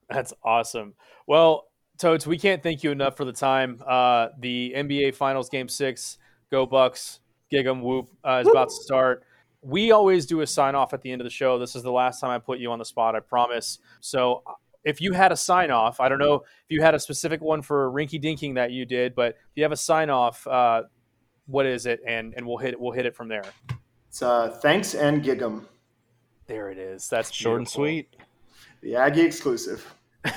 [0.10, 0.94] That's awesome.
[1.28, 1.68] Well,
[1.98, 3.82] Totes, we can't thank you enough for the time.
[3.86, 6.18] Uh, the NBA Finals Game Six,
[6.54, 9.24] Go Bucks, Gig 'em Whoop uh, is about to start.
[9.64, 11.58] We always do a sign off at the end of the show.
[11.58, 13.16] This is the last time I put you on the spot.
[13.16, 13.80] I promise.
[14.02, 14.52] So, uh,
[14.84, 17.64] if you had a sign off, I don't know if you had a specific one
[17.64, 20.84] for Rinky Dinking that you did, but if you have a sign off, uh,
[21.48, 22.02] what is it?
[22.06, 22.80] And and we'll hit it.
[22.80, 23.46] We'll hit it from there.
[24.10, 25.66] It's uh, thanks and Gig'em,
[26.46, 27.10] There it is.
[27.10, 28.16] That's Short and sweet.
[28.82, 29.92] the Aggie exclusive.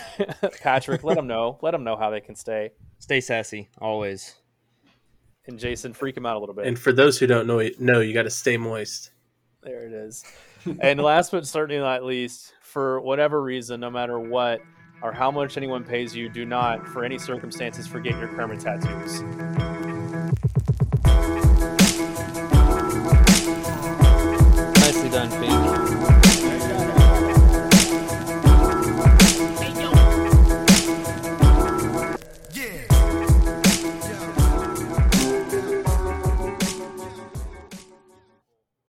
[0.63, 1.59] Patrick, let them know.
[1.61, 2.71] Let them know how they can stay.
[3.01, 4.37] Stay sassy, always.
[5.47, 6.67] And Jason, freak him out a little bit.
[6.67, 9.11] And for those who don't know, know you got to stay moist.
[9.63, 10.25] There it is.
[10.81, 14.61] and last but certainly not least, for whatever reason, no matter what
[15.03, 19.66] or how much anyone pays you, do not, for any circumstances, forget your Kermit tattoos.